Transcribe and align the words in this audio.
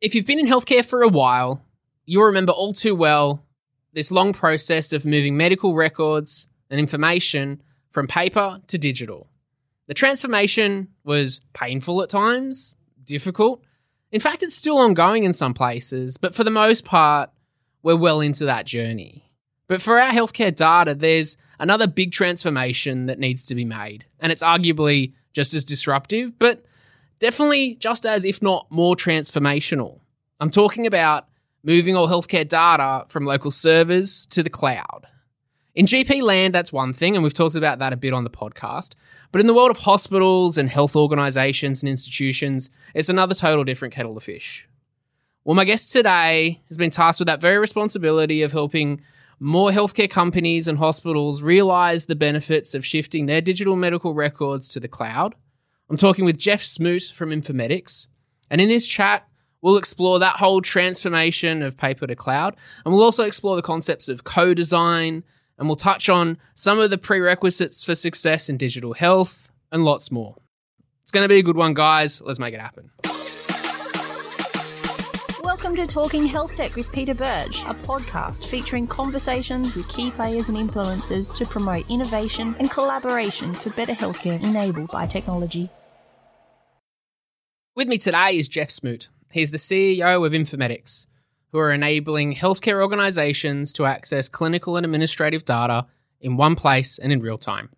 If 0.00 0.14
you've 0.14 0.26
been 0.26 0.38
in 0.38 0.46
healthcare 0.46 0.84
for 0.84 1.02
a 1.02 1.08
while, 1.08 1.62
you'll 2.04 2.24
remember 2.24 2.52
all 2.52 2.74
too 2.74 2.94
well 2.94 3.42
this 3.94 4.10
long 4.10 4.34
process 4.34 4.92
of 4.92 5.06
moving 5.06 5.38
medical 5.38 5.74
records 5.74 6.48
and 6.68 6.78
information 6.78 7.62
from 7.92 8.06
paper 8.06 8.60
to 8.66 8.76
digital. 8.76 9.30
The 9.86 9.94
transformation 9.94 10.88
was 11.04 11.40
painful 11.54 12.02
at 12.02 12.10
times, 12.10 12.74
difficult. 13.04 13.62
In 14.12 14.20
fact, 14.20 14.42
it's 14.42 14.54
still 14.54 14.76
ongoing 14.76 15.24
in 15.24 15.32
some 15.32 15.54
places, 15.54 16.18
but 16.18 16.34
for 16.34 16.44
the 16.44 16.50
most 16.50 16.84
part, 16.84 17.30
we're 17.82 17.96
well 17.96 18.20
into 18.20 18.44
that 18.44 18.66
journey. 18.66 19.30
But 19.66 19.80
for 19.80 19.98
our 19.98 20.12
healthcare 20.12 20.54
data, 20.54 20.94
there's 20.94 21.38
another 21.58 21.86
big 21.86 22.12
transformation 22.12 23.06
that 23.06 23.18
needs 23.18 23.46
to 23.46 23.54
be 23.54 23.64
made, 23.64 24.04
and 24.20 24.30
it's 24.30 24.42
arguably 24.42 25.14
just 25.32 25.54
as 25.54 25.64
disruptive, 25.64 26.38
but 26.38 26.64
definitely 27.18 27.74
just 27.76 28.06
as, 28.06 28.24
if 28.24 28.42
not 28.42 28.66
more 28.70 28.96
transformational. 28.96 30.00
I'm 30.40 30.50
talking 30.50 30.86
about 30.86 31.28
moving 31.62 31.96
all 31.96 32.08
healthcare 32.08 32.48
data 32.48 33.04
from 33.08 33.24
local 33.24 33.50
servers 33.50 34.26
to 34.26 34.42
the 34.42 34.50
cloud. 34.50 35.06
In 35.74 35.84
GP 35.84 36.22
land, 36.22 36.54
that's 36.54 36.72
one 36.72 36.94
thing, 36.94 37.16
and 37.16 37.22
we've 37.22 37.34
talked 37.34 37.54
about 37.54 37.80
that 37.80 37.92
a 37.92 37.96
bit 37.96 38.14
on 38.14 38.24
the 38.24 38.30
podcast. 38.30 38.94
But 39.30 39.40
in 39.40 39.46
the 39.46 39.52
world 39.52 39.70
of 39.70 39.76
hospitals 39.76 40.56
and 40.56 40.70
health 40.70 40.96
organizations 40.96 41.82
and 41.82 41.90
institutions, 41.90 42.70
it's 42.94 43.10
another 43.10 43.34
total 43.34 43.64
different 43.64 43.92
kettle 43.92 44.16
of 44.16 44.22
fish. 44.22 44.66
Well, 45.44 45.54
my 45.54 45.64
guest 45.64 45.92
today 45.92 46.62
has 46.68 46.78
been 46.78 46.90
tasked 46.90 47.20
with 47.20 47.26
that 47.26 47.40
very 47.40 47.58
responsibility 47.58 48.42
of 48.42 48.52
helping 48.52 49.02
more 49.38 49.70
healthcare 49.70 50.10
companies 50.10 50.66
and 50.66 50.78
hospitals 50.78 51.42
realize 51.42 52.06
the 52.06 52.16
benefits 52.16 52.74
of 52.74 52.86
shifting 52.86 53.26
their 53.26 53.42
digital 53.42 53.76
medical 53.76 54.14
records 54.14 54.68
to 54.68 54.80
the 54.80 54.88
cloud. 54.88 55.34
I'm 55.88 55.96
talking 55.96 56.24
with 56.24 56.38
Jeff 56.38 56.62
Smoot 56.62 57.12
from 57.14 57.30
Infomedix. 57.30 58.06
And 58.50 58.60
in 58.60 58.68
this 58.68 58.86
chat, 58.86 59.26
We'll 59.66 59.78
explore 59.78 60.20
that 60.20 60.36
whole 60.36 60.60
transformation 60.60 61.60
of 61.60 61.76
paper 61.76 62.06
to 62.06 62.14
cloud, 62.14 62.56
and 62.84 62.94
we'll 62.94 63.02
also 63.02 63.24
explore 63.24 63.56
the 63.56 63.62
concepts 63.62 64.08
of 64.08 64.22
co 64.22 64.54
design, 64.54 65.24
and 65.58 65.68
we'll 65.68 65.74
touch 65.74 66.08
on 66.08 66.38
some 66.54 66.78
of 66.78 66.90
the 66.90 66.98
prerequisites 66.98 67.82
for 67.82 67.96
success 67.96 68.48
in 68.48 68.58
digital 68.58 68.92
health, 68.92 69.48
and 69.72 69.84
lots 69.84 70.12
more. 70.12 70.36
It's 71.02 71.10
going 71.10 71.24
to 71.24 71.28
be 71.28 71.38
a 71.38 71.42
good 71.42 71.56
one, 71.56 71.74
guys. 71.74 72.20
Let's 72.20 72.38
make 72.38 72.54
it 72.54 72.60
happen. 72.60 72.90
Welcome 75.42 75.74
to 75.74 75.86
Talking 75.88 76.26
Health 76.26 76.54
Tech 76.54 76.76
with 76.76 76.92
Peter 76.92 77.14
Birch, 77.14 77.62
a 77.62 77.74
podcast 77.74 78.46
featuring 78.46 78.86
conversations 78.86 79.74
with 79.74 79.88
key 79.88 80.12
players 80.12 80.48
and 80.48 80.56
influencers 80.56 81.34
to 81.34 81.44
promote 81.44 81.90
innovation 81.90 82.54
and 82.60 82.70
collaboration 82.70 83.52
for 83.52 83.70
better 83.70 83.94
healthcare 83.94 84.40
enabled 84.44 84.92
by 84.92 85.06
technology. 85.06 85.70
With 87.76 87.88
me 87.88 87.98
today 87.98 88.38
is 88.38 88.48
Jeff 88.48 88.70
Smoot. 88.70 89.08
He's 89.30 89.50
the 89.50 89.58
CEO 89.58 90.24
of 90.24 90.32
Infomedix, 90.32 91.04
who 91.52 91.58
are 91.58 91.70
enabling 91.70 92.34
healthcare 92.34 92.80
organizations 92.80 93.74
to 93.74 93.84
access 93.84 94.30
clinical 94.30 94.78
and 94.78 94.86
administrative 94.86 95.44
data 95.44 95.84
in 96.22 96.38
one 96.38 96.56
place 96.56 96.98
and 96.98 97.12
in 97.12 97.20
real 97.20 97.36
time. 97.36 97.68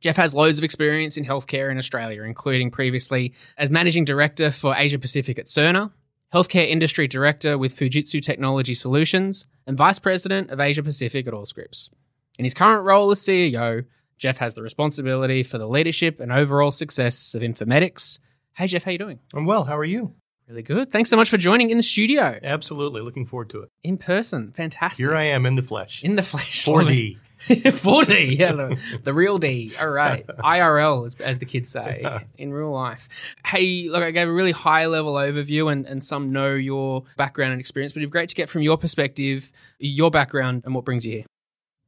Jeff 0.00 0.16
has 0.16 0.34
loads 0.34 0.58
of 0.58 0.64
experience 0.64 1.16
in 1.16 1.24
healthcare 1.24 1.70
in 1.70 1.78
Australia, 1.78 2.24
including 2.24 2.72
previously 2.72 3.34
as 3.56 3.70
managing 3.70 4.04
director 4.04 4.50
for 4.50 4.74
Asia 4.76 4.98
Pacific 4.98 5.38
at 5.38 5.46
Cerner, 5.46 5.92
healthcare 6.34 6.68
industry 6.68 7.06
director 7.06 7.56
with 7.56 7.76
Fujitsu 7.76 8.20
Technology 8.20 8.74
Solutions, 8.74 9.44
and 9.64 9.78
vice 9.78 10.00
president 10.00 10.50
of 10.50 10.58
Asia 10.58 10.82
Pacific 10.82 11.24
at 11.28 11.32
Allscripts. 11.32 11.88
In 12.36 12.44
his 12.44 12.52
current 12.52 12.84
role 12.84 13.12
as 13.12 13.20
CEO, 13.20 13.84
Jeff 14.18 14.38
has 14.38 14.54
the 14.54 14.62
responsibility 14.62 15.44
for 15.44 15.56
the 15.56 15.68
leadership 15.68 16.18
and 16.18 16.32
overall 16.32 16.72
success 16.72 17.32
of 17.36 17.42
Infomedix. 17.42 18.18
Hey 18.56 18.68
Jeff, 18.68 18.84
how 18.84 18.90
you 18.90 18.96
doing? 18.96 19.18
I'm 19.34 19.44
well. 19.44 19.64
How 19.64 19.76
are 19.76 19.84
you? 19.84 20.14
Really 20.48 20.62
good. 20.62 20.90
Thanks 20.90 21.10
so 21.10 21.16
much 21.18 21.28
for 21.28 21.36
joining 21.36 21.68
in 21.68 21.76
the 21.76 21.82
studio. 21.82 22.38
Absolutely. 22.42 23.02
Looking 23.02 23.26
forward 23.26 23.50
to 23.50 23.60
it. 23.60 23.70
In 23.84 23.98
person. 23.98 24.50
Fantastic. 24.52 25.04
Here 25.04 25.14
I 25.14 25.24
am 25.24 25.44
in 25.44 25.56
the 25.56 25.62
flesh. 25.62 26.02
In 26.02 26.16
the 26.16 26.22
flesh. 26.22 26.64
4D. 26.64 27.18
4D. 27.48 28.38
Yeah, 28.38 28.52
the, 28.52 28.78
the, 29.04 29.12
real 29.12 29.36
D. 29.36 29.72
All 29.78 29.90
right. 29.90 30.26
IRL, 30.38 31.04
as, 31.04 31.16
as 31.16 31.38
the 31.38 31.44
kids 31.44 31.68
say, 31.68 31.98
yeah. 32.00 32.20
in 32.38 32.50
real 32.50 32.70
life. 32.70 33.06
Hey, 33.44 33.90
look, 33.90 34.02
I 34.02 34.10
gave 34.10 34.26
a 34.26 34.32
really 34.32 34.52
high 34.52 34.86
level 34.86 35.12
overview 35.16 35.70
and, 35.70 35.84
and 35.84 36.02
some 36.02 36.32
know 36.32 36.54
your 36.54 37.02
background 37.18 37.52
and 37.52 37.60
experience, 37.60 37.92
but 37.92 37.98
it'd 37.98 38.08
be 38.08 38.12
great 38.12 38.30
to 38.30 38.34
get 38.34 38.48
from 38.48 38.62
your 38.62 38.78
perspective, 38.78 39.52
your 39.80 40.10
background, 40.10 40.62
and 40.64 40.74
what 40.74 40.86
brings 40.86 41.04
you 41.04 41.12
here. 41.12 41.24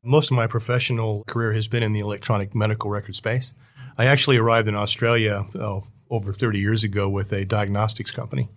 Most 0.05 0.31
of 0.31 0.37
my 0.37 0.47
professional 0.47 1.25
career 1.25 1.55
has 1.55 1.67
been 1.67 1.83
in 1.83 1.93
the 1.93 2.01
electronic 2.01 2.55
medical 2.55 2.91
record 2.91 3.15
space. 3.15 3.55
I 3.97 4.05
actually 4.05 4.37
arrived 4.37 4.69
in 4.69 4.75
Australia 4.75 5.47
oh, 5.55 5.85
over 6.11 6.33
30 6.33 6.59
years 6.59 6.85
ago 6.85 7.09
with 7.09 7.33
a 7.33 7.45
diagnostics 7.45 8.11
company 8.11 8.49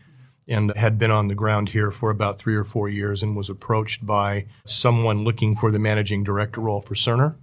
and 0.47 0.75
had 0.75 0.97
been 0.97 1.12
on 1.12 1.28
the 1.28 1.35
ground 1.35 1.69
here 1.69 1.91
for 1.91 2.09
about 2.09 2.38
three 2.38 2.56
or 2.56 2.63
four 2.63 2.89
years 2.89 3.23
and 3.23 3.35
was 3.35 3.50
approached 3.50 4.06
by 4.06 4.45
someone 4.66 5.23
looking 5.23 5.56
for 5.56 5.72
the 5.72 5.79
managing 5.79 6.23
director 6.23 6.62
role 6.62 6.81
for 6.81 6.95
Cerner. 6.95 7.35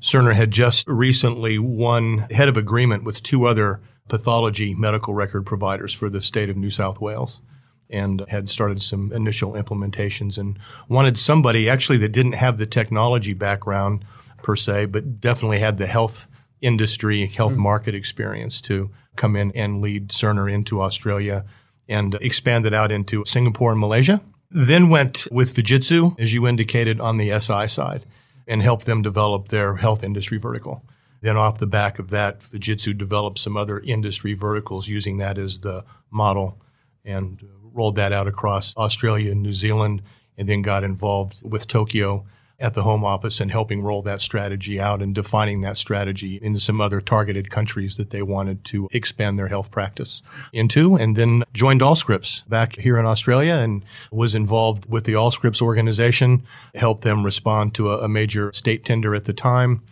Cerner 0.00 0.34
had 0.34 0.50
just 0.50 0.86
recently 0.86 1.58
won 1.58 2.18
head 2.30 2.48
of 2.48 2.56
agreement 2.56 3.04
with 3.04 3.22
two 3.22 3.46
other 3.46 3.80
pathology 4.08 4.74
medical 4.74 5.14
record 5.14 5.46
providers 5.46 5.94
for 5.94 6.10
the 6.10 6.20
state 6.20 6.50
of 6.50 6.56
New 6.56 6.70
South 6.70 7.00
Wales 7.00 7.40
and 7.88 8.24
had 8.28 8.50
started 8.50 8.82
some 8.82 9.12
initial 9.12 9.52
implementations 9.54 10.36
and 10.36 10.58
wanted 10.88 11.18
somebody 11.18 11.68
actually 11.68 11.98
that 11.98 12.12
didn't 12.12 12.32
have 12.32 12.58
the 12.58 12.66
technology 12.66 13.34
background 13.34 14.04
per 14.42 14.56
se, 14.56 14.86
but 14.86 15.20
definitely 15.20 15.58
had 15.58 15.78
the 15.78 15.86
health 15.86 16.26
industry, 16.64 17.26
health 17.26 17.52
mm. 17.52 17.58
market 17.58 17.94
experience 17.94 18.60
to 18.62 18.90
come 19.16 19.36
in 19.36 19.52
and 19.52 19.80
lead 19.80 20.08
Cerner 20.08 20.50
into 20.50 20.80
Australia 20.80 21.44
and 21.88 22.14
expand 22.16 22.66
it 22.66 22.74
out 22.74 22.90
into 22.90 23.24
Singapore 23.26 23.72
and 23.72 23.80
Malaysia. 23.80 24.20
Then 24.50 24.88
went 24.88 25.28
with 25.30 25.54
Fujitsu, 25.54 26.18
as 26.18 26.32
you 26.32 26.46
indicated, 26.46 27.00
on 27.00 27.18
the 27.18 27.38
SI 27.38 27.68
side 27.68 28.06
and 28.46 28.62
helped 28.62 28.86
them 28.86 29.02
develop 29.02 29.48
their 29.48 29.76
health 29.76 30.02
industry 30.02 30.38
vertical. 30.38 30.84
Then 31.20 31.36
off 31.36 31.58
the 31.58 31.66
back 31.66 31.98
of 31.98 32.10
that, 32.10 32.40
Fujitsu 32.40 32.96
developed 32.96 33.38
some 33.38 33.56
other 33.56 33.78
industry 33.80 34.34
verticals 34.34 34.88
using 34.88 35.18
that 35.18 35.38
as 35.38 35.60
the 35.60 35.84
model 36.10 36.60
and 37.04 37.40
rolled 37.62 37.96
that 37.96 38.12
out 38.12 38.28
across 38.28 38.76
Australia 38.76 39.32
and 39.32 39.42
New 39.42 39.54
Zealand 39.54 40.02
and 40.36 40.48
then 40.48 40.62
got 40.62 40.84
involved 40.84 41.42
with 41.48 41.66
Tokyo 41.66 42.26
at 42.64 42.72
the 42.72 42.82
home 42.82 43.04
office 43.04 43.40
and 43.40 43.50
helping 43.50 43.82
roll 43.82 44.00
that 44.00 44.22
strategy 44.22 44.80
out 44.80 45.02
and 45.02 45.14
defining 45.14 45.60
that 45.60 45.76
strategy 45.76 46.38
into 46.40 46.58
some 46.58 46.80
other 46.80 46.98
targeted 46.98 47.50
countries 47.50 47.98
that 47.98 48.08
they 48.08 48.22
wanted 48.22 48.64
to 48.64 48.88
expand 48.90 49.38
their 49.38 49.48
health 49.48 49.70
practice 49.70 50.22
into. 50.50 50.96
And 50.96 51.14
then 51.14 51.44
joined 51.52 51.82
Allscripts 51.82 52.48
back 52.48 52.76
here 52.76 52.96
in 52.96 53.04
Australia 53.04 53.52
and 53.52 53.84
was 54.10 54.34
involved 54.34 54.90
with 54.90 55.04
the 55.04 55.12
Allscripts 55.12 55.60
organization, 55.60 56.42
helped 56.74 57.02
them 57.02 57.22
respond 57.22 57.74
to 57.74 57.92
a, 57.92 58.04
a 58.04 58.08
major 58.08 58.50
state 58.54 58.82
tender 58.82 59.14
at 59.14 59.26
the 59.26 59.34
time. 59.34 59.82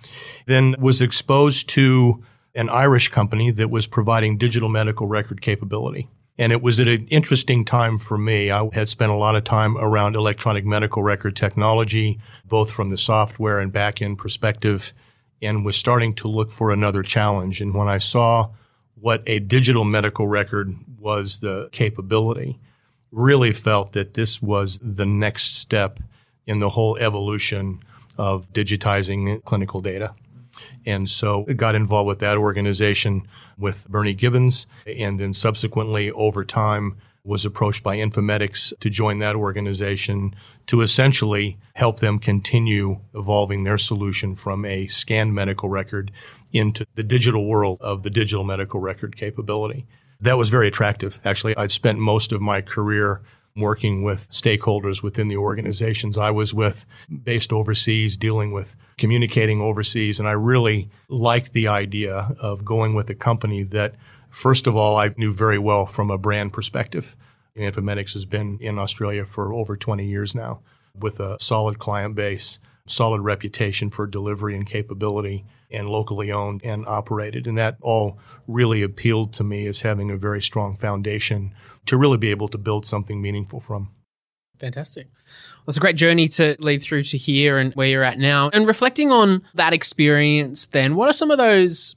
Then 0.46 0.74
was 0.78 1.02
exposed 1.02 1.68
to 1.70 2.24
an 2.54 2.70
Irish 2.70 3.08
company 3.08 3.50
that 3.50 3.68
was 3.68 3.86
providing 3.86 4.38
digital 4.38 4.70
medical 4.70 5.06
record 5.06 5.42
capability. 5.42 6.08
And 6.38 6.50
it 6.52 6.62
was 6.62 6.80
at 6.80 6.88
an 6.88 7.06
interesting 7.08 7.64
time 7.64 7.98
for 7.98 8.16
me. 8.16 8.50
I 8.50 8.68
had 8.72 8.88
spent 8.88 9.12
a 9.12 9.16
lot 9.16 9.36
of 9.36 9.44
time 9.44 9.76
around 9.76 10.16
electronic 10.16 10.64
medical 10.64 11.02
record 11.02 11.36
technology, 11.36 12.20
both 12.46 12.70
from 12.70 12.88
the 12.90 12.96
software 12.96 13.58
and 13.58 13.72
back 13.72 14.00
end 14.00 14.18
perspective, 14.18 14.92
and 15.42 15.64
was 15.64 15.76
starting 15.76 16.14
to 16.14 16.28
look 16.28 16.50
for 16.50 16.70
another 16.70 17.02
challenge. 17.02 17.60
And 17.60 17.74
when 17.74 17.88
I 17.88 17.98
saw 17.98 18.50
what 18.94 19.22
a 19.26 19.40
digital 19.40 19.84
medical 19.84 20.26
record 20.26 20.74
was 20.98 21.40
the 21.40 21.68
capability, 21.72 22.58
really 23.10 23.52
felt 23.52 23.92
that 23.92 24.14
this 24.14 24.40
was 24.40 24.78
the 24.82 25.04
next 25.04 25.56
step 25.56 26.00
in 26.46 26.60
the 26.60 26.70
whole 26.70 26.96
evolution 26.96 27.82
of 28.16 28.50
digitizing 28.52 29.44
clinical 29.44 29.80
data. 29.80 30.14
And 30.86 31.08
so 31.08 31.44
got 31.44 31.74
involved 31.74 32.08
with 32.08 32.18
that 32.20 32.36
organization 32.36 33.26
with 33.58 33.88
Bernie 33.88 34.14
Gibbons. 34.14 34.66
And 34.86 35.20
then 35.20 35.34
subsequently 35.34 36.10
over 36.12 36.44
time 36.44 36.96
was 37.24 37.44
approached 37.44 37.84
by 37.84 37.96
Infomedix 37.96 38.72
to 38.80 38.90
join 38.90 39.20
that 39.20 39.36
organization 39.36 40.34
to 40.66 40.80
essentially 40.80 41.56
help 41.74 42.00
them 42.00 42.18
continue 42.18 42.98
evolving 43.14 43.64
their 43.64 43.78
solution 43.78 44.34
from 44.34 44.64
a 44.64 44.88
scanned 44.88 45.34
medical 45.34 45.68
record 45.68 46.10
into 46.52 46.84
the 46.94 47.04
digital 47.04 47.46
world 47.46 47.78
of 47.80 48.02
the 48.02 48.10
digital 48.10 48.44
medical 48.44 48.80
record 48.80 49.16
capability. 49.16 49.86
That 50.20 50.38
was 50.38 50.50
very 50.50 50.68
attractive. 50.68 51.20
Actually, 51.24 51.56
I'd 51.56 51.72
spent 51.72 51.98
most 51.98 52.32
of 52.32 52.40
my 52.40 52.60
career 52.60 53.22
working 53.56 54.02
with 54.02 54.30
stakeholders 54.30 55.02
within 55.02 55.28
the 55.28 55.36
organizations 55.36 56.16
I 56.16 56.30
was 56.30 56.54
with, 56.54 56.86
based 57.24 57.52
overseas, 57.52 58.16
dealing 58.16 58.52
with 58.52 58.76
communicating 58.98 59.60
overseas. 59.60 60.18
And 60.18 60.28
I 60.28 60.32
really 60.32 60.90
liked 61.08 61.52
the 61.52 61.68
idea 61.68 62.34
of 62.40 62.64
going 62.64 62.94
with 62.94 63.10
a 63.10 63.14
company 63.14 63.62
that, 63.64 63.94
first 64.30 64.66
of 64.66 64.76
all, 64.76 64.96
I 64.96 65.14
knew 65.16 65.32
very 65.32 65.58
well 65.58 65.86
from 65.86 66.10
a 66.10 66.18
brand 66.18 66.52
perspective. 66.52 67.16
Infomedix 67.56 68.14
has 68.14 68.24
been 68.24 68.58
in 68.60 68.78
Australia 68.78 69.26
for 69.26 69.52
over 69.52 69.76
20 69.76 70.06
years 70.06 70.34
now 70.34 70.60
with 70.98 71.20
a 71.20 71.38
solid 71.38 71.78
client 71.78 72.14
base, 72.14 72.58
solid 72.86 73.20
reputation 73.20 73.90
for 73.90 74.06
delivery 74.06 74.56
and 74.56 74.66
capability 74.66 75.44
and 75.72 75.88
locally 75.88 76.30
owned 76.30 76.60
and 76.64 76.86
operated. 76.86 77.46
And 77.46 77.58
that 77.58 77.76
all 77.80 78.18
really 78.46 78.82
appealed 78.82 79.32
to 79.34 79.44
me 79.44 79.66
as 79.66 79.80
having 79.80 80.10
a 80.10 80.16
very 80.16 80.42
strong 80.42 80.76
foundation 80.76 81.54
to 81.86 81.96
really 81.96 82.18
be 82.18 82.30
able 82.30 82.48
to 82.48 82.58
build 82.58 82.86
something 82.86 83.20
meaningful 83.20 83.60
from. 83.60 83.90
Fantastic. 84.58 85.08
Well, 85.08 85.64
it's 85.68 85.76
a 85.76 85.80
great 85.80 85.96
journey 85.96 86.28
to 86.28 86.56
lead 86.60 86.82
through 86.82 87.02
to 87.04 87.18
here 87.18 87.58
and 87.58 87.74
where 87.74 87.88
you're 87.88 88.04
at 88.04 88.18
now. 88.18 88.48
And 88.52 88.66
reflecting 88.66 89.10
on 89.10 89.42
that 89.54 89.72
experience, 89.72 90.66
then, 90.66 90.94
what 90.94 91.08
are 91.08 91.12
some 91.12 91.32
of 91.32 91.38
those 91.38 91.96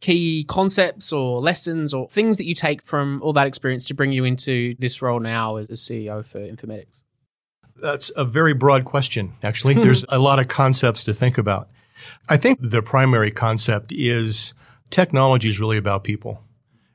key 0.00 0.44
concepts 0.44 1.12
or 1.12 1.40
lessons 1.40 1.94
or 1.94 2.08
things 2.08 2.36
that 2.36 2.44
you 2.44 2.54
take 2.54 2.82
from 2.82 3.22
all 3.22 3.32
that 3.32 3.46
experience 3.46 3.86
to 3.86 3.94
bring 3.94 4.12
you 4.12 4.24
into 4.24 4.76
this 4.78 5.00
role 5.00 5.18
now 5.18 5.56
as, 5.56 5.70
a 5.70 5.72
CEO 5.72 6.24
for 6.24 6.38
Infomedix? 6.38 7.02
That's 7.76 8.12
a 8.14 8.24
very 8.24 8.54
broad 8.54 8.84
question, 8.84 9.32
actually. 9.42 9.74
There's 9.74 10.04
a 10.08 10.18
lot 10.18 10.38
of 10.38 10.46
concepts 10.46 11.04
to 11.04 11.14
think 11.14 11.38
about. 11.38 11.68
I 12.28 12.36
think 12.36 12.58
the 12.62 12.82
primary 12.82 13.30
concept 13.30 13.92
is 13.92 14.54
technology 14.90 15.50
is 15.50 15.60
really 15.60 15.76
about 15.76 16.04
people. 16.04 16.40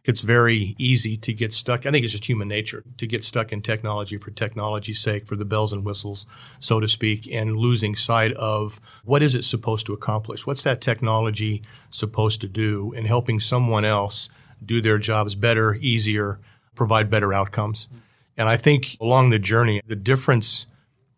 It's 0.06 0.22
very 0.22 0.76
easy 0.80 1.18
to 1.18 1.34
get 1.34 1.54
stuck. 1.54 1.86
I 1.86 1.92
think 1.92 2.04
it's 2.04 2.14
just 2.14 2.28
human 2.28 2.48
nature 2.48 2.84
to 2.98 3.06
get 3.06 3.24
stuck 3.24 3.52
in 3.52 3.62
technology 3.62 4.18
for 4.18 4.32
technology's 4.32 5.00
sake, 5.00 5.28
for 5.28 5.36
the 5.36 5.46
bells 5.46 5.72
and 5.72 5.86
whistles, 5.86 6.26
so 6.60 6.80
to 6.80 6.88
speak, 6.88 7.28
and 7.32 7.58
losing 7.58 7.96
sight 7.96 8.32
of 8.34 8.82
what 9.04 9.22
is 9.22 9.36
it 9.36 9.44
supposed 9.44 9.86
to 9.86 9.94
accomplish? 9.94 10.48
What's 10.48 10.64
that 10.64 10.82
technology 10.82 11.62
supposed 11.92 12.42
to 12.42 12.48
do 12.48 12.92
in 12.94 13.06
helping 13.06 13.40
someone 13.40 13.86
else 13.86 14.30
do 14.66 14.82
their 14.82 14.98
jobs 14.98 15.36
better, 15.36 15.76
easier, 15.76 16.40
provide 16.74 17.12
better 17.12 17.34
outcomes? 17.34 17.88
And 18.36 18.48
I 18.48 18.58
think 18.58 18.98
along 19.00 19.30
the 19.30 19.40
journey, 19.40 19.82
the 19.86 19.96
difference 19.96 20.66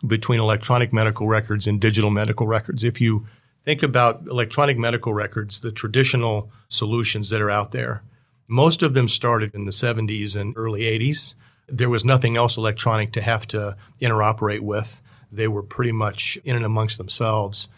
between 0.06 0.40
electronic 0.40 0.92
medical 0.92 1.28
records 1.28 1.68
and 1.68 1.80
digital 1.80 2.10
medical 2.10 2.48
records, 2.48 2.84
if 2.84 3.00
you 3.00 3.28
think 3.66 3.84
about 3.84 4.28
electronic 4.28 4.78
medical 4.78 5.14
records, 5.14 5.62
the 5.62 5.72
traditional 5.72 6.50
solutions 6.68 7.30
that 7.30 7.42
are 7.42 7.52
out 7.52 7.72
there, 7.72 8.04
most 8.48 8.84
of 8.84 8.94
them 8.94 9.08
started 9.08 9.56
in 9.56 9.64
the 9.64 9.72
70s 9.72 10.36
and 10.36 10.54
early 10.58 10.82
80s. 10.82 11.36
There 11.70 11.90
was 11.90 12.04
nothing 12.04 12.36
else 12.36 12.58
electronic 12.58 13.14
to 13.14 13.22
have 13.22 13.48
to 13.48 13.78
interoperate 14.02 14.60
with. 14.60 15.02
They 15.32 15.48
were 15.48 15.64
pretty 15.64 15.94
much 15.94 16.38
in 16.44 16.58
and 16.58 16.66
amongst 16.66 16.98
themselves 16.98 17.70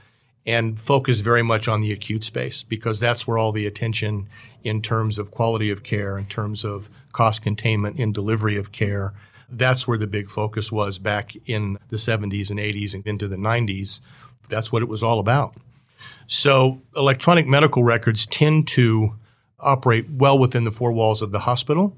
and 0.45 0.79
focused 0.79 1.23
very 1.23 1.43
much 1.43 1.67
on 1.67 1.81
the 1.81 1.91
acute 1.91 2.23
space 2.23 2.63
because 2.63 2.99
that's 2.99 3.27
where 3.27 3.37
all 3.37 3.51
the 3.51 3.67
attention 3.67 4.27
in 4.63 4.81
terms 4.81 5.19
of 5.19 5.31
quality 5.31 5.69
of 5.69 5.83
care, 5.83 6.17
in 6.17 6.25
terms 6.25 6.65
of 6.65 6.89
cost 7.11 7.41
containment 7.41 7.99
in 7.99 8.11
delivery 8.11 8.57
of 8.57 8.71
care, 8.71 9.13
that's 9.49 9.87
where 9.87 9.97
the 9.97 10.07
big 10.07 10.29
focus 10.29 10.71
was 10.71 10.97
back 10.97 11.35
in 11.45 11.77
the 11.89 11.97
70s 11.97 12.49
and 12.49 12.59
80s 12.59 12.93
and 12.93 13.05
into 13.05 13.27
the 13.27 13.37
90s. 13.37 14.01
That's 14.49 14.71
what 14.71 14.81
it 14.81 14.89
was 14.89 15.03
all 15.03 15.19
about. 15.19 15.55
So 16.27 16.81
electronic 16.95 17.47
medical 17.47 17.83
records 17.83 18.25
tend 18.25 18.67
to 18.69 19.15
operate 19.59 20.09
well 20.09 20.37
within 20.37 20.63
the 20.63 20.71
four 20.71 20.91
walls 20.91 21.21
of 21.21 21.31
the 21.31 21.39
hospital, 21.39 21.95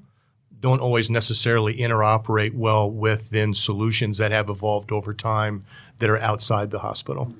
don't 0.59 0.81
always 0.81 1.09
necessarily 1.09 1.77
interoperate 1.77 2.53
well 2.53 2.89
with 2.89 3.29
then 3.29 3.53
solutions 3.53 4.17
that 4.17 4.31
have 4.31 4.49
evolved 4.49 4.91
over 4.91 5.13
time 5.13 5.63
that 5.99 6.09
are 6.09 6.17
outside 6.19 6.71
the 6.71 6.79
hospital. 6.79 7.33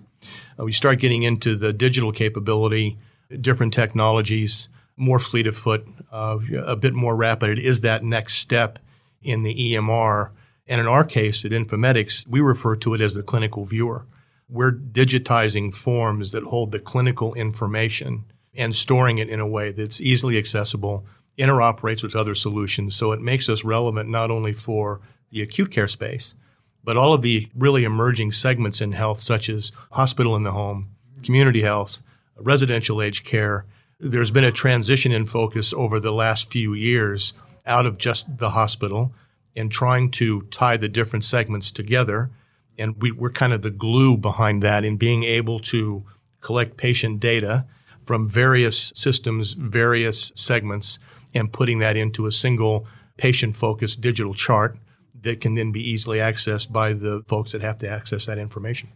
Uh, 0.60 0.64
we 0.64 0.72
start 0.72 1.00
getting 1.00 1.24
into 1.24 1.56
the 1.56 1.74
digital 1.74 2.12
capability, 2.12 2.98
different 3.42 3.74
technologies, 3.74 4.70
more 4.98 5.20
fleet 5.20 5.48
of 5.48 5.58
foot, 5.58 5.88
uh, 6.12 6.38
a 6.66 6.76
bit 6.76 6.94
more 6.94 7.16
rapid. 7.16 7.50
It 7.50 7.60
is 7.60 7.82
that 7.82 8.04
next 8.04 8.36
step 8.36 8.80
in 9.24 9.44
the 9.44 9.74
EMR. 9.74 10.30
And 10.68 10.82
in 10.82 10.88
our 10.88 11.04
case 11.04 11.46
at 11.46 11.52
Infomedix, 11.52 12.28
we 12.28 12.40
refer 12.40 12.76
to 12.78 12.94
it 12.94 13.02
as 13.02 13.14
the 13.14 13.24
clinical 13.24 13.66
viewer. 13.66 14.06
We're 14.48 14.72
digitizing 14.72 15.74
forms 15.74 16.32
that 16.32 16.44
hold 16.44 16.72
the 16.72 16.80
clinical 16.80 17.34
information 17.34 18.26
and 18.54 18.76
storing 18.76 19.18
it 19.18 19.30
in 19.30 19.40
a 19.40 19.48
way 19.48 19.72
that's 19.72 20.00
easily 20.00 20.38
accessible, 20.38 21.06
interoperates 21.38 22.04
with 22.04 22.16
other 22.16 22.36
solutions. 22.36 22.96
So 22.96 23.12
it 23.12 23.22
makes 23.22 23.50
us 23.50 23.66
relevant 23.66 24.10
not 24.10 24.32
only 24.32 24.54
for 24.54 25.02
the 25.32 25.42
acute 25.42 25.72
care 25.72 25.88
space, 25.88 26.36
but 26.84 26.98
all 26.98 27.14
of 27.14 27.24
the 27.24 27.50
really 27.56 27.84
emerging 27.84 28.32
segments 28.32 28.80
in 28.80 28.92
health, 28.92 29.20
such 29.20 29.50
as 29.50 29.72
hospital 29.92 30.36
in 30.36 30.44
the 30.44 30.52
home, 30.52 30.92
community 31.24 31.62
health, 31.62 32.02
residential 32.38 33.02
aged 33.02 33.26
care. 33.26 33.66
There's 34.00 34.32
been 34.32 34.44
a 34.44 34.52
transition 34.52 35.12
in 35.12 35.26
focus 35.26 35.74
over 35.74 36.00
the 36.00 36.14
last 36.14 36.52
few 36.52 36.74
years 36.74 37.34
out 37.66 37.86
of 37.86 37.98
just 37.98 38.38
the 38.38 38.52
hospital 38.52 39.14
and 39.56 39.72
trying 39.72 40.12
to 40.12 40.42
tie 40.44 40.78
the 40.78 40.90
different 40.90 41.26
segments 41.26 41.72
together. 41.72 42.30
And 42.78 43.02
we, 43.02 43.12
are 43.22 43.30
kind 43.30 43.54
of 43.54 43.62
the 43.62 43.72
glue 43.72 44.18
behind 44.18 44.64
that 44.64 44.84
in 44.84 44.98
being 44.98 45.24
able 45.24 45.60
to 45.60 46.04
collect 46.42 46.78
patient 46.78 47.20
data 47.20 47.66
from 48.04 48.30
various 48.30 48.92
systems, 48.96 49.54
various 49.54 50.32
segments, 50.36 51.00
and 51.34 51.52
putting 51.52 51.80
that 51.80 51.98
into 51.98 52.28
a 52.28 52.32
single 52.32 52.88
patient 53.18 53.56
focused 53.56 54.02
digital 54.02 54.34
chart 54.34 54.78
that 55.22 55.42
can 55.42 55.56
then 55.56 55.72
be 55.72 55.82
easily 55.82 56.20
accessed 56.20 56.72
by 56.72 56.94
the 56.94 57.24
folks 57.28 57.52
that 57.52 57.62
have 57.62 57.78
to 57.80 57.90
access 57.90 58.26
that 58.28 58.38
information. 58.38 58.90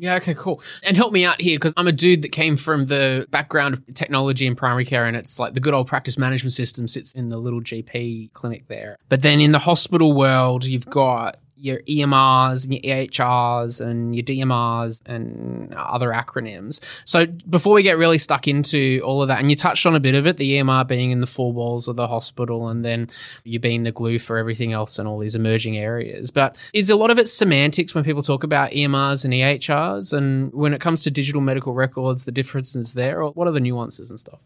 Yeah, 0.00 0.14
okay, 0.14 0.32
cool. 0.32 0.62
And 0.82 0.96
help 0.96 1.12
me 1.12 1.26
out 1.26 1.38
here 1.38 1.58
because 1.58 1.74
I'm 1.76 1.86
a 1.86 1.92
dude 1.92 2.22
that 2.22 2.32
came 2.32 2.56
from 2.56 2.86
the 2.86 3.26
background 3.30 3.74
of 3.74 3.94
technology 3.94 4.46
and 4.46 4.56
primary 4.56 4.86
care, 4.86 5.04
and 5.04 5.14
it's 5.14 5.38
like 5.38 5.52
the 5.52 5.60
good 5.60 5.74
old 5.74 5.88
practice 5.88 6.16
management 6.16 6.54
system 6.54 6.88
sits 6.88 7.12
in 7.12 7.28
the 7.28 7.36
little 7.36 7.60
GP 7.60 8.32
clinic 8.32 8.66
there. 8.68 8.96
But 9.10 9.20
then 9.20 9.42
in 9.42 9.50
the 9.50 9.58
hospital 9.58 10.14
world, 10.14 10.64
you've 10.64 10.88
got 10.88 11.36
your 11.60 11.80
EMRs 11.80 12.64
and 12.64 12.74
your 12.74 12.82
EHRs 12.82 13.80
and 13.80 14.14
your 14.14 14.24
DMRs 14.24 15.00
and 15.06 15.72
other 15.74 16.10
acronyms. 16.10 16.80
So 17.04 17.26
before 17.26 17.74
we 17.74 17.82
get 17.82 17.98
really 17.98 18.18
stuck 18.18 18.48
into 18.48 19.00
all 19.04 19.22
of 19.22 19.28
that, 19.28 19.40
and 19.40 19.50
you 19.50 19.56
touched 19.56 19.86
on 19.86 19.94
a 19.94 20.00
bit 20.00 20.14
of 20.14 20.26
it, 20.26 20.36
the 20.36 20.54
EMR 20.54 20.86
being 20.86 21.10
in 21.10 21.20
the 21.20 21.26
four 21.26 21.52
walls 21.52 21.88
of 21.88 21.96
the 21.96 22.08
hospital 22.08 22.68
and 22.68 22.84
then 22.84 23.08
you 23.44 23.58
being 23.58 23.82
the 23.82 23.92
glue 23.92 24.18
for 24.18 24.38
everything 24.38 24.72
else 24.72 24.98
and 24.98 25.06
all 25.06 25.18
these 25.18 25.34
emerging 25.34 25.76
areas. 25.76 26.30
But 26.30 26.56
is 26.72 26.90
a 26.90 26.96
lot 26.96 27.10
of 27.10 27.18
it 27.18 27.28
semantics 27.28 27.94
when 27.94 28.04
people 28.04 28.22
talk 28.22 28.44
about 28.44 28.70
EMRs 28.70 29.24
and 29.24 29.34
EHRs? 29.34 30.12
And 30.12 30.52
when 30.52 30.72
it 30.72 30.80
comes 30.80 31.02
to 31.02 31.10
digital 31.10 31.40
medical 31.40 31.74
records, 31.74 32.24
the 32.24 32.32
differences 32.32 32.94
there, 32.94 33.22
or 33.22 33.32
what 33.32 33.46
are 33.46 33.52
the 33.52 33.60
nuances 33.60 34.10
and 34.10 34.18
stuff? 34.18 34.40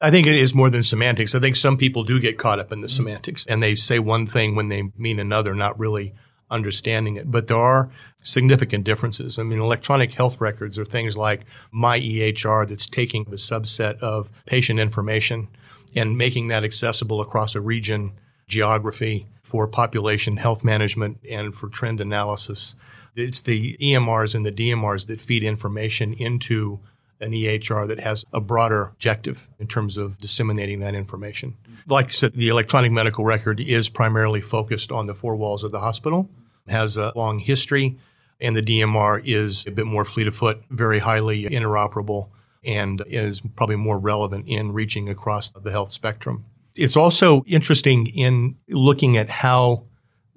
I 0.00 0.10
think 0.10 0.26
it 0.26 0.34
is 0.34 0.54
more 0.54 0.70
than 0.70 0.82
semantics. 0.82 1.34
I 1.34 1.40
think 1.40 1.56
some 1.56 1.76
people 1.76 2.04
do 2.04 2.18
get 2.20 2.38
caught 2.38 2.58
up 2.58 2.72
in 2.72 2.80
the 2.80 2.86
mm-hmm. 2.86 2.96
semantics 2.96 3.46
and 3.46 3.62
they 3.62 3.74
say 3.74 3.98
one 3.98 4.26
thing 4.26 4.54
when 4.54 4.68
they 4.68 4.90
mean 4.96 5.18
another, 5.18 5.54
not 5.54 5.78
really 5.78 6.14
understanding 6.50 7.16
it. 7.16 7.30
But 7.30 7.48
there 7.48 7.58
are 7.58 7.90
significant 8.22 8.84
differences. 8.84 9.38
I 9.38 9.42
mean, 9.42 9.60
electronic 9.60 10.12
health 10.12 10.40
records 10.40 10.78
are 10.78 10.84
things 10.84 11.16
like 11.16 11.42
My 11.70 12.00
EHR 12.00 12.66
that's 12.66 12.86
taking 12.86 13.24
the 13.24 13.36
subset 13.36 13.98
of 13.98 14.30
patient 14.46 14.80
information 14.80 15.48
and 15.94 16.16
making 16.16 16.48
that 16.48 16.64
accessible 16.64 17.20
across 17.20 17.54
a 17.54 17.60
region, 17.60 18.12
geography 18.48 19.26
for 19.42 19.66
population 19.66 20.36
health 20.36 20.64
management 20.64 21.18
and 21.28 21.54
for 21.54 21.68
trend 21.68 22.00
analysis. 22.00 22.74
It's 23.16 23.40
the 23.40 23.76
EMRs 23.78 24.34
and 24.34 24.46
the 24.46 24.52
DMRs 24.52 25.06
that 25.08 25.20
feed 25.20 25.42
information 25.42 26.14
into 26.14 26.80
an 27.20 27.32
EHR 27.32 27.86
that 27.88 28.00
has 28.00 28.24
a 28.32 28.40
broader 28.40 28.84
objective 28.84 29.48
in 29.58 29.66
terms 29.66 29.96
of 29.96 30.18
disseminating 30.18 30.80
that 30.80 30.94
information. 30.94 31.56
Like 31.86 32.06
I 32.06 32.10
said, 32.10 32.32
the 32.32 32.48
electronic 32.48 32.92
medical 32.92 33.24
record 33.24 33.60
is 33.60 33.88
primarily 33.88 34.40
focused 34.40 34.90
on 34.90 35.06
the 35.06 35.14
four 35.14 35.36
walls 35.36 35.64
of 35.64 35.72
the 35.72 35.80
hospital, 35.80 36.28
has 36.68 36.96
a 36.96 37.12
long 37.14 37.38
history, 37.38 37.98
and 38.40 38.56
the 38.56 38.62
DMR 38.62 39.20
is 39.24 39.66
a 39.66 39.70
bit 39.70 39.86
more 39.86 40.04
fleet 40.04 40.26
of 40.26 40.34
foot, 40.34 40.62
very 40.70 40.98
highly 40.98 41.44
interoperable, 41.44 42.30
and 42.64 43.02
is 43.06 43.40
probably 43.56 43.76
more 43.76 43.98
relevant 43.98 44.46
in 44.48 44.72
reaching 44.72 45.08
across 45.08 45.50
the 45.50 45.70
health 45.70 45.92
spectrum. 45.92 46.44
It's 46.76 46.96
also 46.96 47.42
interesting 47.46 48.06
in 48.06 48.56
looking 48.68 49.16
at 49.16 49.28
how 49.28 49.84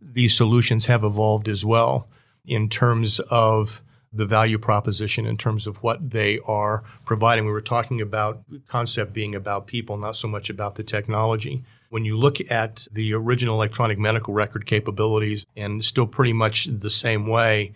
these 0.02 0.36
solutions 0.36 0.86
have 0.88 1.04
evolved 1.04 1.48
as 1.48 1.64
well 1.64 2.10
in 2.46 2.70
terms 2.70 3.20
of 3.32 3.82
the 4.14 4.26
value 4.26 4.60
proposition 4.60 5.26
in 5.26 5.38
terms 5.38 5.66
of 5.66 5.78
what 5.78 6.12
they 6.12 6.40
are 6.48 6.84
providing. 7.06 7.46
We 7.46 7.52
were 7.52 7.62
talking 7.62 8.00
about 8.00 8.44
the 8.50 8.62
concept 8.68 9.12
being 9.14 9.34
about 9.34 9.68
people, 9.68 9.98
not 9.98 10.16
so 10.16 10.28
much 10.28 10.50
about 10.50 10.76
the 10.76 10.84
technology. 10.84 11.64
When 11.90 12.06
you 12.06 12.18
look 12.18 12.40
at 12.52 12.88
the 12.92 13.14
original 13.14 13.56
electronic 13.56 13.98
medical 13.98 14.34
record 14.34 14.66
capabilities 14.66 15.46
and 15.56 15.84
still 15.84 16.08
pretty 16.08 16.34
much 16.34 16.66
the 16.66 16.90
same 16.90 17.28
way, 17.28 17.74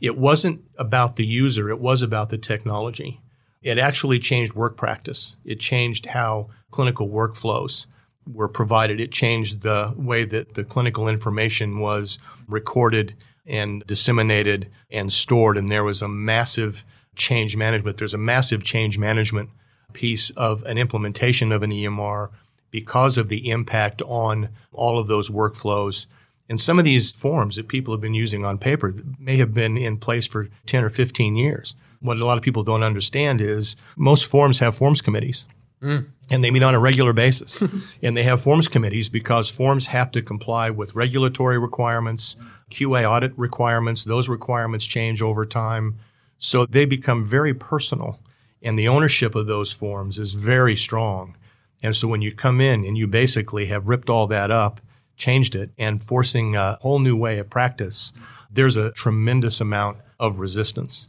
it 0.00 0.16
wasn't 0.16 0.62
about 0.78 1.16
the 1.16 1.26
user, 1.26 1.70
it 1.70 1.80
was 1.80 2.02
about 2.02 2.28
the 2.28 2.38
technology. 2.38 3.20
It 3.62 3.78
actually 3.78 4.18
changed 4.18 4.54
work 4.54 4.76
practice. 4.76 5.36
It 5.44 5.60
changed 5.60 6.06
how 6.06 6.50
clinical 6.72 7.08
workflows 7.08 7.86
were 8.32 8.48
provided. 8.48 9.00
It 9.00 9.12
changed 9.12 9.62
the 9.62 9.94
way 9.96 10.24
that 10.24 10.54
the 10.54 10.64
clinical 10.64 11.08
information 11.08 11.80
was 11.80 12.18
recorded 12.48 13.14
and 13.46 13.84
disseminated 13.86 14.70
and 14.90 15.12
stored. 15.12 15.56
And 15.58 15.70
there 15.70 15.84
was 15.84 16.02
a 16.02 16.08
massive 16.08 16.84
change 17.16 17.56
management. 17.56 17.98
There's 17.98 18.14
a 18.14 18.18
massive 18.18 18.64
change 18.64 18.98
management 18.98 19.50
piece 19.92 20.30
of 20.30 20.62
an 20.64 20.78
implementation 20.78 21.52
of 21.52 21.62
an 21.62 21.70
EMR 21.70 22.30
because 22.70 23.18
of 23.18 23.28
the 23.28 23.50
impact 23.50 24.00
on 24.02 24.48
all 24.72 24.98
of 24.98 25.06
those 25.06 25.28
workflows 25.28 26.06
And 26.48 26.60
some 26.60 26.78
of 26.78 26.84
these 26.84 27.12
forms 27.12 27.56
that 27.56 27.68
people 27.68 27.94
have 27.94 28.00
been 28.00 28.14
using 28.14 28.44
on 28.44 28.58
paper 28.58 28.94
may 29.18 29.36
have 29.38 29.54
been 29.54 29.78
in 29.78 29.96
place 29.96 30.26
for 30.26 30.48
10 30.66 30.84
or 30.84 30.90
15 30.90 31.36
years. 31.36 31.74
What 32.00 32.18
a 32.18 32.26
lot 32.26 32.36
of 32.36 32.42
people 32.42 32.62
don't 32.62 32.82
understand 32.82 33.40
is 33.40 33.76
most 33.96 34.26
forms 34.26 34.58
have 34.58 34.74
forms 34.74 35.00
committees. 35.00 35.46
Mm. 35.82 36.06
And 36.30 36.44
they 36.44 36.50
meet 36.50 36.62
on 36.62 36.74
a 36.74 36.80
regular 36.80 37.12
basis. 37.12 37.62
and 38.02 38.16
they 38.16 38.22
have 38.22 38.40
forms 38.40 38.68
committees 38.68 39.08
because 39.08 39.48
forms 39.48 39.86
have 39.86 40.10
to 40.12 40.22
comply 40.22 40.70
with 40.70 40.94
regulatory 40.94 41.58
requirements, 41.58 42.36
QA 42.70 43.08
audit 43.08 43.36
requirements. 43.36 44.04
Those 44.04 44.28
requirements 44.28 44.86
change 44.86 45.20
over 45.20 45.44
time. 45.44 45.98
So 46.38 46.66
they 46.66 46.84
become 46.84 47.26
very 47.26 47.54
personal. 47.54 48.20
And 48.62 48.78
the 48.78 48.88
ownership 48.88 49.34
of 49.34 49.46
those 49.46 49.72
forms 49.72 50.18
is 50.18 50.34
very 50.34 50.76
strong. 50.76 51.36
And 51.82 51.96
so 51.96 52.06
when 52.06 52.22
you 52.22 52.32
come 52.32 52.60
in 52.60 52.84
and 52.84 52.96
you 52.96 53.08
basically 53.08 53.66
have 53.66 53.88
ripped 53.88 54.08
all 54.08 54.28
that 54.28 54.52
up, 54.52 54.80
changed 55.16 55.54
it, 55.54 55.72
and 55.76 56.02
forcing 56.02 56.54
a 56.54 56.78
whole 56.80 57.00
new 57.00 57.16
way 57.16 57.38
of 57.38 57.50
practice, 57.50 58.12
there's 58.50 58.76
a 58.76 58.92
tremendous 58.92 59.60
amount 59.60 59.98
of 60.20 60.38
resistance. 60.38 61.08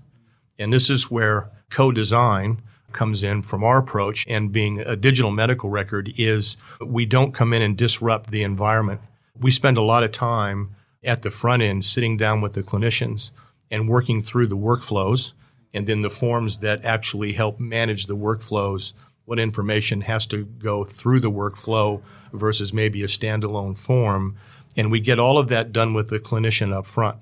And 0.58 0.74
this 0.74 0.90
is 0.90 1.12
where 1.12 1.52
co-design 1.70 2.62
comes 2.94 3.24
in 3.24 3.42
from 3.42 3.64
our 3.64 3.78
approach 3.78 4.26
and 4.28 4.52
being 4.52 4.80
a 4.80 4.96
digital 4.96 5.32
medical 5.32 5.70
record 5.70 6.14
is 6.18 6.58
we 6.80 7.06
don't 7.06 7.34
come 7.34 7.54
in 7.54 7.62
and 7.62 7.78
disrupt 7.78 8.32
the 8.32 8.44
environment. 8.44 9.02
We 9.40 9.52
spend 9.52 9.78
a 9.78 9.82
lot 9.82 10.04
of 10.04 10.12
time 10.12 10.76
at 11.04 11.22
the 11.22 11.32
front 11.32 11.64
end 11.64 11.86
sitting 11.86 12.18
down 12.18 12.42
with 12.42 12.54
the 12.54 12.64
clinicians 12.64 13.32
and 13.70 13.90
working 13.90 14.22
through 14.22 14.48
the 14.48 14.58
workflows 14.58 15.34
and 15.74 15.88
then 15.88 16.02
the 16.02 16.10
forms 16.10 16.60
that 16.60 16.86
actually 16.86 17.34
help 17.34 17.60
manage 17.60 18.06
the 18.06 18.16
workflows 18.16 18.94
what 19.26 19.40
information 19.40 20.02
has 20.02 20.26
to 20.28 20.44
go 20.44 20.84
through 20.84 21.20
the 21.20 21.32
workflow 21.32 22.02
versus 22.34 22.74
maybe 22.74 23.04
a 23.04 23.08
standalone 23.08 23.78
form. 23.78 24.36
And 24.76 24.92
we 24.92 25.00
get 25.00 25.20
all 25.20 25.38
of 25.38 25.48
that 25.50 25.72
done 25.72 25.94
with 25.94 26.10
the 26.10 26.20
clinician 26.20 26.74
up 26.74 26.86
front 26.86 27.20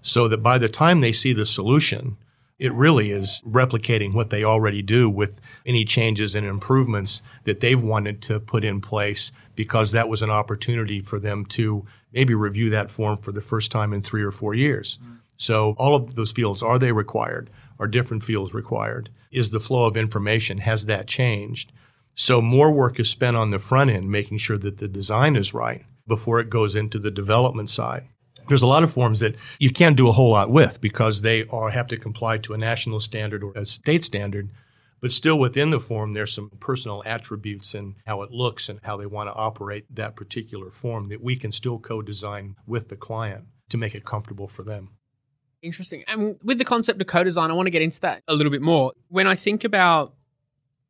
so 0.00 0.28
that 0.28 0.38
by 0.38 0.58
the 0.58 0.68
time 0.68 1.00
they 1.00 1.12
see 1.12 1.32
the 1.32 1.46
solution, 1.46 2.16
it 2.64 2.72
really 2.72 3.10
is 3.10 3.42
replicating 3.46 4.14
what 4.14 4.30
they 4.30 4.42
already 4.42 4.80
do 4.80 5.10
with 5.10 5.38
any 5.66 5.84
changes 5.84 6.34
and 6.34 6.46
improvements 6.46 7.20
that 7.44 7.60
they've 7.60 7.82
wanted 7.82 8.22
to 8.22 8.40
put 8.40 8.64
in 8.64 8.80
place 8.80 9.32
because 9.54 9.92
that 9.92 10.08
was 10.08 10.22
an 10.22 10.30
opportunity 10.30 11.02
for 11.02 11.18
them 11.18 11.44
to 11.44 11.84
maybe 12.14 12.34
review 12.34 12.70
that 12.70 12.90
form 12.90 13.18
for 13.18 13.32
the 13.32 13.42
first 13.42 13.70
time 13.70 13.92
in 13.92 14.00
three 14.00 14.22
or 14.22 14.30
four 14.30 14.54
years. 14.54 14.98
So 15.36 15.74
all 15.76 15.94
of 15.94 16.14
those 16.14 16.32
fields, 16.32 16.62
are 16.62 16.78
they 16.78 16.90
required? 16.90 17.50
Are 17.78 17.86
different 17.86 18.24
fields 18.24 18.54
required? 18.54 19.10
Is 19.30 19.50
the 19.50 19.60
flow 19.60 19.84
of 19.84 19.94
information, 19.94 20.56
has 20.56 20.86
that 20.86 21.06
changed? 21.06 21.70
So 22.14 22.40
more 22.40 22.70
work 22.70 22.98
is 22.98 23.10
spent 23.10 23.36
on 23.36 23.50
the 23.50 23.58
front 23.58 23.90
end, 23.90 24.10
making 24.10 24.38
sure 24.38 24.56
that 24.56 24.78
the 24.78 24.88
design 24.88 25.36
is 25.36 25.52
right 25.52 25.84
before 26.08 26.40
it 26.40 26.48
goes 26.48 26.74
into 26.74 26.98
the 26.98 27.10
development 27.10 27.68
side. 27.68 28.04
There's 28.48 28.62
a 28.62 28.66
lot 28.66 28.82
of 28.82 28.92
forms 28.92 29.20
that 29.20 29.36
you 29.58 29.70
can't 29.70 29.96
do 29.96 30.08
a 30.08 30.12
whole 30.12 30.30
lot 30.30 30.50
with 30.50 30.80
because 30.80 31.22
they 31.22 31.46
are 31.48 31.70
have 31.70 31.86
to 31.88 31.96
comply 31.96 32.38
to 32.38 32.54
a 32.54 32.58
national 32.58 33.00
standard 33.00 33.42
or 33.42 33.52
a 33.54 33.64
state 33.64 34.04
standard. 34.04 34.50
But 35.00 35.12
still 35.12 35.38
within 35.38 35.68
the 35.68 35.80
form, 35.80 36.14
there's 36.14 36.32
some 36.32 36.50
personal 36.60 37.02
attributes 37.04 37.74
and 37.74 37.96
how 38.06 38.22
it 38.22 38.30
looks 38.30 38.70
and 38.70 38.80
how 38.82 38.96
they 38.96 39.04
want 39.06 39.28
to 39.28 39.34
operate 39.34 39.84
that 39.94 40.16
particular 40.16 40.70
form 40.70 41.10
that 41.10 41.22
we 41.22 41.36
can 41.36 41.52
still 41.52 41.78
co-design 41.78 42.56
with 42.66 42.88
the 42.88 42.96
client 42.96 43.44
to 43.68 43.76
make 43.76 43.94
it 43.94 44.06
comfortable 44.06 44.48
for 44.48 44.62
them. 44.62 44.90
Interesting. 45.60 46.04
And 46.06 46.36
with 46.42 46.58
the 46.58 46.64
concept 46.64 47.00
of 47.00 47.06
co-design, 47.06 47.50
I 47.50 47.54
want 47.54 47.66
to 47.66 47.70
get 47.70 47.82
into 47.82 48.00
that 48.00 48.22
a 48.28 48.34
little 48.34 48.50
bit 48.50 48.62
more. 48.62 48.92
When 49.08 49.26
I 49.26 49.34
think 49.34 49.64
about 49.64 50.14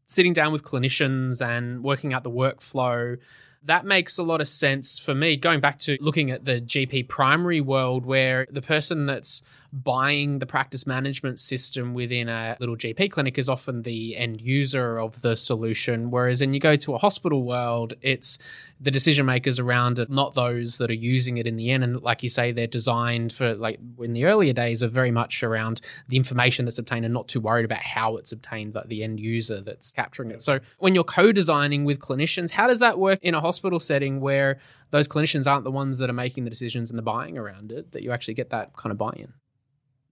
sitting 0.07 0.33
down 0.33 0.53
with 0.53 0.63
clinicians 0.63 1.45
and 1.45 1.83
working 1.83 2.13
out 2.13 2.23
the 2.25 2.31
workflow, 2.31 3.19
that 3.65 3.85
makes 3.87 4.19
a 4.19 4.23
lot 4.23 4.41
of 4.41 4.49
sense 4.49 4.99
for 4.99 5.15
me. 5.15 5.37
Going 5.37 5.61
back 5.61 5.79
to 5.81 5.97
looking 6.01 6.31
at 6.31 6.45
the 6.45 6.61
GP 6.61 7.09
primary 7.09 7.61
world, 7.61 8.05
where 8.05 8.47
the 8.51 8.63
person 8.63 9.07
that's 9.07 9.43
buying 9.73 10.39
the 10.39 10.47
practice 10.47 10.87
management 10.87 11.41
system 11.41 11.95
within 11.95 12.29
a 12.29 12.57
little 12.61 12.77
GP 12.77 13.11
clinic 13.11 13.39
is 13.39 13.49
often 13.49 13.83
the 13.83 14.17
end 14.17 14.41
user 14.41 14.99
of 15.01 15.21
the 15.23 15.35
solution. 15.35 16.13
Whereas 16.13 16.41
when 16.41 16.55
you 16.55 16.61
go 16.61 16.77
to 16.77 16.95
a 16.95 16.99
hospital 16.99 17.43
world, 17.43 17.95
it's 18.01 18.39
the 18.81 18.93
decision 18.93 19.27
makers 19.27 19.59
around 19.59 19.99
it, 19.99 20.11
not 20.11 20.35
those 20.35 20.79
that 20.79 20.91
are 20.91 20.95
using 20.95 21.39
it 21.39 21.47
in 21.49 21.57
the 21.57 21.73
end. 21.73 21.83
And 21.83 22.01
like 22.03 22.23
you 22.23 22.29
say, 22.29 22.53
they're 22.53 22.69
designed 22.69 23.33
for 23.33 23.55
like 23.55 23.81
in 23.99 24.13
the 24.13 24.27
earlier 24.27 24.53
days 24.53 24.81
are 24.83 24.89
very 24.89 25.11
much 25.11 25.43
around 25.43 25.81
the 26.09 26.17
information 26.17 26.67
that's 26.67 26.79
obtained 26.79 27.05
and 27.05 27.13
not 27.13 27.27
too 27.27 27.41
worried 27.41 27.65
about 27.65 27.81
how 27.81 28.17
it's 28.17 28.31
obtained, 28.31 28.77
like 28.77 28.87
the 28.87 29.03
end 29.03 29.19
user 29.19 29.61
that's 29.61 29.93
capturing 29.93 30.31
it. 30.31 30.41
So 30.41 30.61
when 30.79 30.95
you're 30.95 31.03
co-designing 31.03 31.85
with 31.85 31.99
clinicians, 31.99 32.53
how 32.53 32.69
does 32.69 32.79
that 32.79 32.99
work 32.99 33.19
in 33.23 33.35
a 33.35 33.41
hospital 33.41 33.54
setting 33.81 34.21
where 34.21 34.59
those 34.91 35.09
clinicians 35.09 35.51
aren't 35.51 35.65
the 35.65 35.71
ones 35.71 35.99
that 35.99 36.11
are 36.11 36.15
making 36.15 36.45
the 36.45 36.51
decisions 36.51 36.91
and 36.91 36.99
the 36.99 37.03
buying 37.03 37.39
around 37.39 37.73
it, 37.73 37.93
that 37.93 38.03
you 38.03 38.13
actually 38.13 38.35
get 38.35 38.51
that 38.51 38.77
kind 38.77 38.91
of 38.91 38.99
buy-in? 38.99 39.33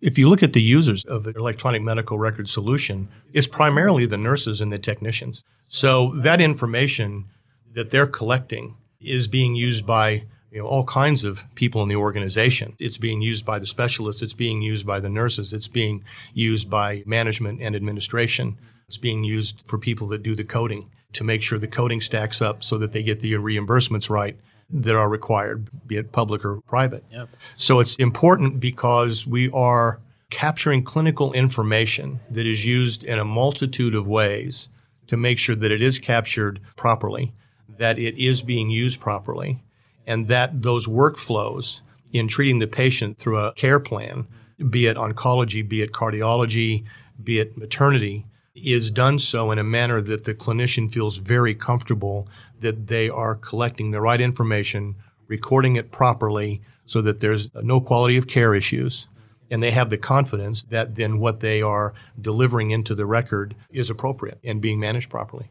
If 0.00 0.18
you 0.18 0.28
look 0.28 0.42
at 0.42 0.52
the 0.52 0.60
users 0.60 1.04
of 1.04 1.26
an 1.28 1.34
electronic 1.36 1.80
medical 1.80 2.18
record 2.18 2.48
solution, 2.48 3.08
it's 3.32 3.46
primarily 3.46 4.04
the 4.04 4.18
nurses 4.18 4.60
and 4.60 4.72
the 4.72 4.78
technicians. 4.78 5.44
So 5.68 6.12
that 6.16 6.40
information 6.40 7.26
that 7.72 7.90
they're 7.90 8.08
collecting 8.08 8.76
is 9.00 9.28
being 9.28 9.54
used 9.54 9.86
by 9.86 10.24
you 10.50 10.58
know, 10.58 10.66
all 10.66 10.84
kinds 10.84 11.24
of 11.24 11.44
people 11.54 11.82
in 11.82 11.88
the 11.88 11.96
organization. 11.96 12.74
It's 12.78 12.98
being 12.98 13.22
used 13.22 13.46
by 13.46 13.58
the 13.58 13.66
specialists. 13.66 14.22
It's 14.22 14.34
being 14.34 14.60
used 14.60 14.86
by 14.86 15.00
the 15.00 15.08
nurses. 15.08 15.52
It's 15.52 15.68
being 15.68 16.04
used 16.34 16.68
by 16.68 17.04
management 17.06 17.62
and 17.62 17.74
administration. 17.74 18.58
It's 18.88 18.98
being 18.98 19.24
used 19.24 19.62
for 19.66 19.78
people 19.78 20.08
that 20.08 20.22
do 20.22 20.34
the 20.34 20.44
coding 20.44 20.90
to 21.14 21.24
make 21.24 21.42
sure 21.42 21.58
the 21.58 21.68
coding 21.68 22.00
stacks 22.00 22.40
up 22.40 22.64
so 22.64 22.78
that 22.78 22.92
they 22.92 23.02
get 23.02 23.20
the 23.20 23.32
reimbursements 23.34 24.08
right 24.08 24.36
that 24.70 24.96
are 24.96 25.08
required, 25.08 25.68
be 25.86 25.96
it 25.96 26.12
public 26.12 26.44
or 26.44 26.60
private. 26.62 27.04
Yep. 27.10 27.28
So 27.56 27.80
it's 27.80 27.96
important 27.96 28.60
because 28.60 29.26
we 29.26 29.50
are 29.50 30.00
capturing 30.30 30.82
clinical 30.82 31.32
information 31.34 32.20
that 32.30 32.46
is 32.46 32.64
used 32.64 33.04
in 33.04 33.18
a 33.18 33.24
multitude 33.24 33.94
of 33.94 34.06
ways 34.06 34.70
to 35.06 35.16
make 35.16 35.38
sure 35.38 35.54
that 35.54 35.70
it 35.70 35.82
is 35.82 35.98
captured 35.98 36.58
properly, 36.76 37.34
that 37.76 37.98
it 37.98 38.16
is 38.16 38.40
being 38.40 38.70
used 38.70 38.98
properly, 38.98 39.62
and 40.06 40.28
that 40.28 40.62
those 40.62 40.86
workflows 40.86 41.82
in 42.12 42.28
treating 42.28 42.58
the 42.58 42.66
patient 42.66 43.18
through 43.18 43.38
a 43.38 43.52
care 43.54 43.80
plan, 43.80 44.26
be 44.70 44.86
it 44.86 44.96
oncology, 44.96 45.66
be 45.66 45.82
it 45.82 45.92
cardiology, 45.92 46.84
be 47.22 47.38
it 47.38 47.56
maternity, 47.58 48.24
is 48.54 48.90
done 48.90 49.18
so 49.18 49.50
in 49.50 49.58
a 49.58 49.64
manner 49.64 50.00
that 50.00 50.24
the 50.24 50.34
clinician 50.34 50.90
feels 50.90 51.16
very 51.16 51.54
comfortable 51.54 52.28
that 52.60 52.86
they 52.86 53.08
are 53.08 53.34
collecting 53.34 53.90
the 53.90 54.00
right 54.00 54.20
information, 54.20 54.94
recording 55.26 55.76
it 55.76 55.90
properly 55.90 56.60
so 56.84 57.00
that 57.02 57.20
there's 57.20 57.50
no 57.54 57.80
quality 57.80 58.16
of 58.16 58.26
care 58.26 58.54
issues. 58.54 59.08
And 59.50 59.62
they 59.62 59.70
have 59.70 59.90
the 59.90 59.98
confidence 59.98 60.64
that 60.64 60.94
then 60.96 61.18
what 61.18 61.40
they 61.40 61.60
are 61.60 61.92
delivering 62.20 62.70
into 62.70 62.94
the 62.94 63.04
record 63.04 63.54
is 63.70 63.90
appropriate 63.90 64.38
and 64.42 64.62
being 64.62 64.80
managed 64.80 65.10
properly. 65.10 65.50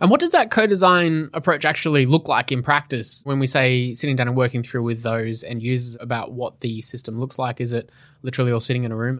And 0.00 0.10
what 0.10 0.20
does 0.20 0.32
that 0.32 0.50
co-design 0.50 1.28
approach 1.34 1.66
actually 1.66 2.06
look 2.06 2.26
like 2.26 2.50
in 2.50 2.62
practice 2.62 3.20
when 3.24 3.38
we 3.38 3.46
say 3.46 3.92
sitting 3.92 4.16
down 4.16 4.28
and 4.28 4.36
working 4.36 4.62
through 4.62 4.82
with 4.82 5.02
those 5.02 5.44
end 5.44 5.62
users 5.62 5.98
about 6.00 6.32
what 6.32 6.60
the 6.60 6.80
system 6.80 7.18
looks 7.18 7.38
like? 7.38 7.60
Is 7.60 7.74
it 7.74 7.90
literally 8.22 8.50
all 8.50 8.60
sitting 8.60 8.84
in 8.84 8.92
a 8.92 8.96
room 8.96 9.18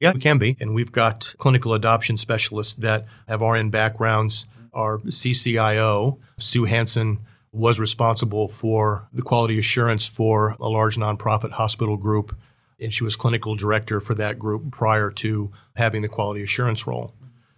yeah, 0.00 0.10
it 0.10 0.20
can 0.20 0.38
be. 0.38 0.56
And 0.60 0.74
we've 0.74 0.92
got 0.92 1.34
clinical 1.38 1.74
adoption 1.74 2.16
specialists 2.16 2.74
that 2.76 3.06
have 3.28 3.40
RN 3.40 3.70
backgrounds. 3.70 4.46
Our 4.72 4.98
CCIO, 4.98 6.18
Sue 6.38 6.64
Hanson, 6.64 7.20
was 7.52 7.80
responsible 7.80 8.48
for 8.48 9.08
the 9.12 9.22
quality 9.22 9.58
assurance 9.58 10.06
for 10.06 10.56
a 10.60 10.68
large 10.68 10.96
nonprofit 10.96 11.52
hospital 11.52 11.96
group. 11.96 12.36
And 12.78 12.92
she 12.92 13.04
was 13.04 13.16
clinical 13.16 13.56
director 13.56 14.00
for 14.00 14.14
that 14.16 14.38
group 14.38 14.70
prior 14.70 15.10
to 15.12 15.50
having 15.74 16.02
the 16.02 16.08
quality 16.08 16.42
assurance 16.42 16.86
role. 16.86 17.14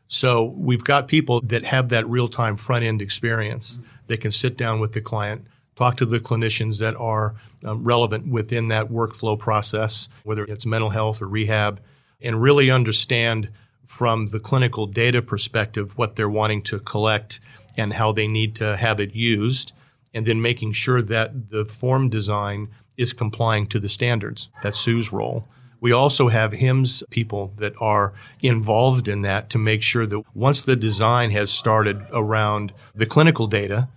So 0.07 0.45
we've 0.45 0.85
got 0.85 1.09
people 1.09 1.41
that 1.43 1.65
have 1.65 1.89
that 1.91 2.09
real 2.09 2.29
time 2.29 2.57
front 2.57 2.85
end 2.85 3.03
experience 3.03 3.81
that 4.07 4.21
can 4.21 4.31
sit 4.31 4.57
down 4.57 4.81
with 4.81 4.93
the 4.93 5.01
client, 5.01 5.47
talk 5.75 5.97
to 5.99 6.07
the 6.07 6.21
clinicians 6.21 6.79
that 6.79 6.97
are 6.97 7.35
um, 7.65 7.83
relevant 7.83 8.29
within 8.29 8.69
that 8.69 8.89
workflow 8.89 9.37
process, 9.39 10.09
whether 10.23 10.45
it's 10.45 10.65
mental 10.65 10.91
health 10.91 11.21
or 11.21 11.27
rehab, 11.27 11.81
and 12.21 12.43
really 12.43 12.71
understand 12.71 13.49
from 13.87 14.27
the 14.29 14.41
clinical 14.41 14.87
data 14.87 15.23
perspective 15.23 15.97
what 15.97 16.17
they're 16.17 16.29
wanting 16.29 16.63
to 16.63 16.79
collect 16.81 17.41
and 17.77 17.93
how 17.93 18.13
they 18.13 18.29
need 18.29 18.57
to 18.57 18.77
have 18.77 19.01
it 19.01 19.15
used, 19.15 19.73
and 20.13 20.27
then 20.27 20.43
making 20.43 20.73
sure 20.73 21.01
that 21.01 21.51
the 21.51 21.65
form 21.65 22.09
design 22.09 22.69
is 22.97 23.13
complying 23.13 23.67
to 23.67 23.79
the 23.79 23.89
standards. 23.89 24.51
That's 24.63 24.79
Sue's 24.79 25.13
role. 25.13 25.47
We 25.81 25.93
also 25.93 26.29
have 26.29 26.53
HIMSS 26.53 27.05
people 27.09 27.53
that 27.59 27.73
are 27.81 28.13
involved 28.43 29.07
in 29.07 29.23
that 29.23 29.49
to 29.51 29.59
make 29.59 29.81
sure 29.81 30.07
that 30.07 30.25
once 30.35 30.63
the 30.63 30.75
design 30.75 31.31
has 31.31 31.53
started 31.53 32.05
around 32.13 32.73
the 32.97 33.07
clinical 33.07 33.47
data, 33.47 33.89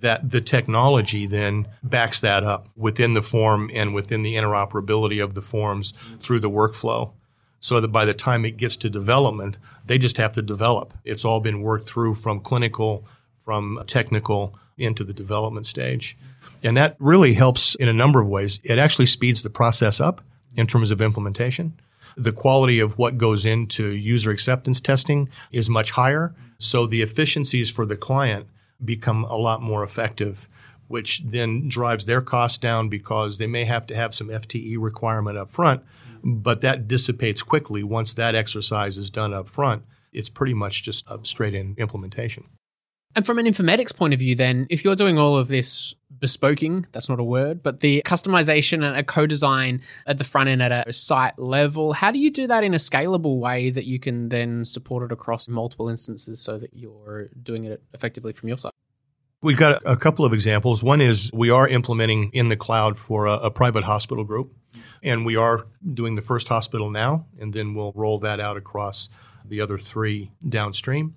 that 0.00 0.30
the 0.30 0.42
technology 0.42 1.26
then 1.26 1.66
backs 1.82 2.20
that 2.20 2.44
up 2.44 2.68
within 2.76 3.14
the 3.14 3.22
form 3.22 3.70
and 3.72 3.94
within 3.94 4.22
the 4.22 4.34
interoperability 4.34 5.22
of 5.22 5.32
the 5.32 5.42
forms 5.42 5.94
through 6.18 6.40
the 6.40 6.50
workflow 6.50 7.12
so 7.60 7.80
that 7.80 7.88
by 7.88 8.04
the 8.04 8.14
time 8.14 8.44
it 8.44 8.56
gets 8.56 8.76
to 8.78 8.90
development, 8.90 9.58
they 9.84 9.98
just 9.98 10.16
have 10.16 10.32
to 10.32 10.42
develop. 10.42 10.94
It's 11.04 11.24
all 11.24 11.40
been 11.40 11.62
worked 11.62 11.88
through 11.88 12.14
from 12.14 12.40
clinical, 12.40 13.04
from 13.44 13.82
technical, 13.86 14.54
into 14.78 15.04
the 15.04 15.12
development 15.12 15.66
stage. 15.66 16.16
And 16.62 16.76
that 16.76 16.96
really 16.98 17.34
helps 17.34 17.74
in 17.74 17.88
a 17.88 17.92
number 17.92 18.20
of 18.20 18.28
ways. 18.28 18.60
It 18.64 18.78
actually 18.78 19.06
speeds 19.06 19.42
the 19.42 19.50
process 19.50 20.00
up 20.00 20.22
in 20.56 20.66
terms 20.66 20.90
of 20.90 21.00
implementation. 21.00 21.78
The 22.16 22.32
quality 22.32 22.80
of 22.80 22.98
what 22.98 23.18
goes 23.18 23.46
into 23.46 23.88
user 23.88 24.30
acceptance 24.30 24.80
testing 24.80 25.28
is 25.52 25.70
much 25.70 25.92
higher. 25.92 26.34
So 26.58 26.86
the 26.86 27.02
efficiencies 27.02 27.70
for 27.70 27.86
the 27.86 27.96
client 27.96 28.48
become 28.84 29.24
a 29.24 29.36
lot 29.36 29.62
more 29.62 29.84
effective, 29.84 30.48
which 30.90 31.22
then 31.24 31.68
drives 31.68 32.04
their 32.04 32.20
costs 32.20 32.58
down 32.58 32.88
because 32.88 33.38
they 33.38 33.46
may 33.46 33.64
have 33.64 33.86
to 33.86 33.94
have 33.94 34.12
some 34.12 34.26
FTE 34.26 34.74
requirement 34.76 35.38
up 35.38 35.48
front, 35.48 35.84
but 36.24 36.62
that 36.62 36.88
dissipates 36.88 37.44
quickly 37.44 37.84
once 37.84 38.14
that 38.14 38.34
exercise 38.34 38.98
is 38.98 39.08
done 39.08 39.32
up 39.32 39.48
front. 39.48 39.84
It's 40.12 40.28
pretty 40.28 40.52
much 40.52 40.82
just 40.82 41.08
a 41.08 41.20
straight 41.22 41.54
in 41.54 41.76
implementation. 41.78 42.48
And 43.14 43.24
from 43.24 43.38
an 43.38 43.46
Infomedix 43.46 43.94
point 43.94 44.14
of 44.14 44.18
view, 44.18 44.34
then, 44.34 44.66
if 44.68 44.82
you're 44.82 44.96
doing 44.96 45.16
all 45.16 45.36
of 45.36 45.46
this 45.46 45.94
bespoking, 46.18 46.86
that's 46.90 47.08
not 47.08 47.20
a 47.20 47.24
word, 47.24 47.62
but 47.62 47.78
the 47.78 48.02
customization 48.04 48.84
and 48.84 48.96
a 48.96 49.04
co 49.04 49.26
design 49.26 49.82
at 50.08 50.18
the 50.18 50.24
front 50.24 50.48
end 50.48 50.60
at 50.60 50.88
a 50.88 50.92
site 50.92 51.38
level, 51.38 51.92
how 51.92 52.10
do 52.10 52.18
you 52.18 52.32
do 52.32 52.48
that 52.48 52.64
in 52.64 52.74
a 52.74 52.78
scalable 52.78 53.38
way 53.38 53.70
that 53.70 53.84
you 53.84 54.00
can 54.00 54.28
then 54.28 54.64
support 54.64 55.04
it 55.04 55.12
across 55.12 55.46
multiple 55.46 55.88
instances 55.88 56.40
so 56.40 56.58
that 56.58 56.70
you're 56.74 57.30
doing 57.40 57.62
it 57.62 57.80
effectively 57.94 58.32
from 58.32 58.48
your 58.48 58.58
side? 58.58 58.72
We've 59.42 59.56
got 59.56 59.80
a 59.86 59.96
couple 59.96 60.26
of 60.26 60.34
examples. 60.34 60.82
One 60.82 61.00
is 61.00 61.30
we 61.32 61.48
are 61.48 61.66
implementing 61.66 62.28
in 62.34 62.50
the 62.50 62.58
cloud 62.58 62.98
for 62.98 63.24
a, 63.24 63.32
a 63.36 63.50
private 63.50 63.84
hospital 63.84 64.22
group, 64.22 64.52
and 65.02 65.24
we 65.24 65.34
are 65.36 65.64
doing 65.94 66.14
the 66.14 66.20
first 66.20 66.46
hospital 66.48 66.90
now, 66.90 67.24
and 67.40 67.50
then 67.54 67.72
we'll 67.72 67.92
roll 67.94 68.18
that 68.18 68.38
out 68.38 68.58
across 68.58 69.08
the 69.46 69.62
other 69.62 69.78
three 69.78 70.30
downstream. 70.46 71.16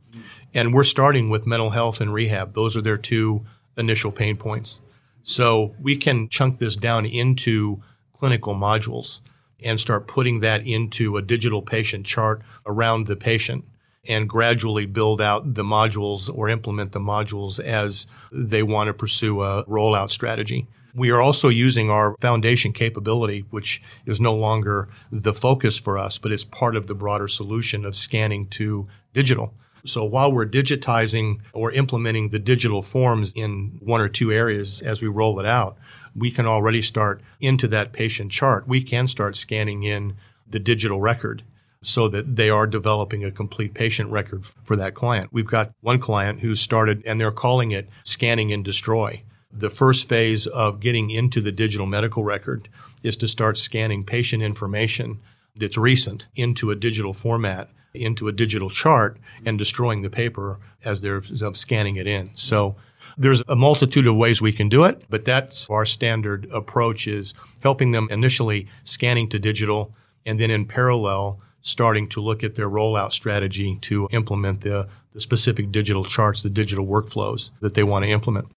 And 0.53 0.73
we're 0.73 0.85
starting 0.85 1.29
with 1.29 1.45
mental 1.45 1.71
health 1.71 1.99
and 1.99 2.13
rehab. 2.13 2.53
Those 2.53 2.77
are 2.77 2.81
their 2.81 2.97
two 2.97 3.43
initial 3.75 4.11
pain 4.11 4.37
points. 4.37 4.79
So 5.23 5.75
we 5.81 5.97
can 5.97 6.29
chunk 6.29 6.59
this 6.59 6.77
down 6.77 7.05
into 7.05 7.81
clinical 8.13 8.55
modules 8.55 9.19
and 9.61 9.81
start 9.81 10.07
putting 10.07 10.39
that 10.39 10.65
into 10.65 11.17
a 11.17 11.21
digital 11.21 11.61
patient 11.61 12.05
chart 12.05 12.41
around 12.65 13.07
the 13.07 13.17
patient 13.17 13.65
and 14.05 14.27
gradually 14.27 14.85
build 14.85 15.21
out 15.21 15.53
the 15.53 15.63
modules 15.63 16.29
or 16.33 16.49
implement 16.49 16.91
the 16.91 16.99
modules 16.99 17.59
as 17.59 18.05
they 18.31 18.61
want 18.61 18.87
to 18.87 18.93
pursue 18.93 19.41
a 19.41 19.63
rollout 19.65 20.11
strategy. 20.11 20.67
We 20.95 21.09
are 21.09 21.21
also 21.21 21.49
using 21.49 21.89
our 21.89 22.15
foundation 22.19 22.73
capability, 22.73 23.45
which 23.49 23.81
is 24.05 24.21
no 24.21 24.35
longer 24.35 24.89
the 25.11 25.33
focus 25.33 25.79
for 25.79 25.97
us, 25.97 26.17
but 26.17 26.31
it's 26.31 26.43
part 26.43 26.75
of 26.75 26.87
the 26.87 26.93
broader 26.93 27.27
solution 27.27 27.85
of 27.85 27.95
scanning 27.95 28.47
to 28.49 28.87
digital. 29.13 29.53
So 29.85 30.05
while 30.05 30.31
we're 30.31 30.45
digitizing 30.45 31.39
or 31.53 31.71
implementing 31.71 32.29
the 32.29 32.39
digital 32.39 32.81
forms 32.81 33.33
in 33.35 33.79
one 33.81 34.01
or 34.01 34.09
two 34.09 34.31
areas 34.31 34.81
as 34.81 35.01
we 35.01 35.07
roll 35.07 35.39
it 35.39 35.45
out, 35.45 35.77
we 36.15 36.29
can 36.29 36.45
already 36.45 36.81
start 36.81 37.21
into 37.39 37.67
that 37.69 37.91
patient 37.91 38.31
chart. 38.31 38.67
We 38.67 38.83
can 38.83 39.07
start 39.07 39.35
scanning 39.35 39.83
in 39.83 40.15
the 40.47 40.59
digital 40.59 41.01
record 41.01 41.43
so 41.85 42.07
that 42.07 42.35
they 42.35 42.49
are 42.49 42.67
developing 42.67 43.23
a 43.23 43.31
complete 43.31 43.73
patient 43.73 44.11
record 44.11 44.45
for 44.45 44.75
that 44.75 44.95
client. 44.95 45.29
We've 45.31 45.47
got 45.47 45.73
one 45.81 45.99
client 45.99 46.39
who 46.39 46.55
started 46.55 47.03
and 47.05 47.19
they're 47.19 47.31
calling 47.31 47.71
it 47.71 47.89
scanning 48.03 48.51
and 48.51 48.63
destroy 48.63 49.23
the 49.55 49.69
first 49.69 50.09
phase 50.09 50.47
of 50.47 50.79
getting 50.79 51.11
into 51.11 51.39
the 51.39 51.51
digital 51.51 51.85
medical 51.85 52.23
record 52.23 52.67
is 53.03 53.15
to 53.17 53.27
start 53.27 53.57
scanning 53.57 54.03
patient 54.03 54.41
information 54.41 55.19
that's 55.55 55.77
recent 55.77 56.27
into 56.35 56.71
a 56.71 56.75
digital 56.75 57.13
format, 57.13 57.69
into 57.93 58.27
a 58.27 58.31
digital 58.31 58.69
chart, 58.69 59.17
and 59.45 59.59
destroying 59.59 60.01
the 60.01 60.09
paper 60.09 60.59
as 60.83 61.01
they're 61.01 61.21
scanning 61.53 61.97
it 61.97 62.07
in. 62.07 62.31
So 62.33 62.75
there's 63.17 63.43
a 63.47 63.55
multitude 63.55 64.07
of 64.07 64.15
ways 64.15 64.41
we 64.41 64.51
can 64.51 64.69
do 64.69 64.85
it, 64.85 65.03
but 65.09 65.25
that's 65.25 65.69
our 65.69 65.85
standard 65.85 66.47
approach 66.51 67.05
is 67.05 67.35
helping 67.61 67.91
them 67.91 68.07
initially 68.09 68.67
scanning 68.83 69.29
to 69.29 69.37
digital 69.37 69.93
and 70.25 70.39
then 70.39 70.49
in 70.49 70.65
parallel 70.65 71.39
starting 71.63 72.07
to 72.09 72.21
look 72.21 72.43
at 72.43 72.55
their 72.55 72.69
rollout 72.69 73.11
strategy 73.11 73.77
to 73.81 74.07
implement 74.11 74.61
the, 74.61 74.87
the 75.13 75.19
specific 75.19 75.71
digital 75.71 76.03
charts, 76.03 76.43
the 76.43 76.49
digital 76.49 76.85
workflows 76.85 77.49
that 77.61 77.73
they 77.73 77.83
want 77.83 78.05
to 78.05 78.11
implement. 78.11 78.47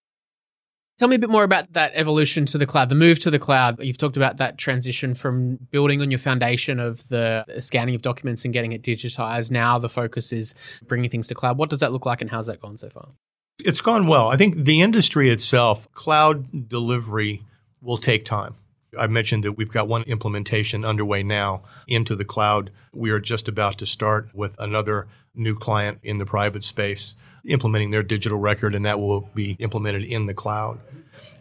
Tell 0.97 1.07
me 1.07 1.15
a 1.15 1.19
bit 1.19 1.29
more 1.29 1.43
about 1.43 1.73
that 1.73 1.91
evolution 1.93 2.47
to 2.47 2.57
the 2.57 2.65
cloud, 2.65 2.89
the 2.89 2.95
move 2.95 3.19
to 3.19 3.29
the 3.29 3.37
cloud. 3.37 3.81
You've 3.81 3.99
talked 3.99 4.17
about 4.17 4.37
that 4.37 4.57
transition 4.57 5.13
from 5.13 5.57
building 5.69 6.01
on 6.01 6.09
your 6.09 6.17
foundation 6.19 6.79
of 6.79 7.07
the 7.07 7.45
scanning 7.59 7.93
of 7.93 8.01
documents 8.01 8.43
and 8.45 8.53
getting 8.53 8.71
it 8.71 8.81
digitized. 8.81 9.51
Now 9.51 9.77
the 9.77 9.89
focus 9.89 10.33
is 10.33 10.55
bringing 10.87 11.09
things 11.09 11.27
to 11.27 11.35
cloud. 11.35 11.57
What 11.57 11.69
does 11.69 11.79
that 11.81 11.91
look 11.91 12.05
like 12.05 12.21
and 12.21 12.29
how's 12.29 12.47
that 12.47 12.61
gone 12.61 12.77
so 12.77 12.89
far? 12.89 13.09
It's 13.63 13.81
gone 13.81 14.07
well. 14.07 14.29
I 14.29 14.37
think 14.37 14.55
the 14.65 14.81
industry 14.81 15.29
itself, 15.29 15.91
cloud 15.93 16.67
delivery 16.67 17.43
will 17.81 17.97
take 17.97 18.25
time. 18.25 18.55
I 18.97 19.07
mentioned 19.07 19.43
that 19.43 19.53
we've 19.53 19.71
got 19.71 19.87
one 19.87 20.03
implementation 20.03 20.85
underway 20.85 21.23
now 21.23 21.63
into 21.87 22.15
the 22.15 22.25
cloud. 22.25 22.71
We 22.93 23.09
are 23.09 23.19
just 23.19 23.47
about 23.47 23.77
to 23.79 23.85
start 23.85 24.29
with 24.33 24.55
another 24.59 25.07
new 25.35 25.55
client 25.55 25.99
in 26.03 26.17
the 26.17 26.25
private 26.25 26.63
space 26.63 27.15
implementing 27.47 27.91
their 27.91 28.03
digital 28.03 28.37
record, 28.37 28.75
and 28.75 28.85
that 28.85 28.99
will 28.99 29.29
be 29.33 29.51
implemented 29.59 30.03
in 30.03 30.25
the 30.25 30.33
cloud. 30.33 30.79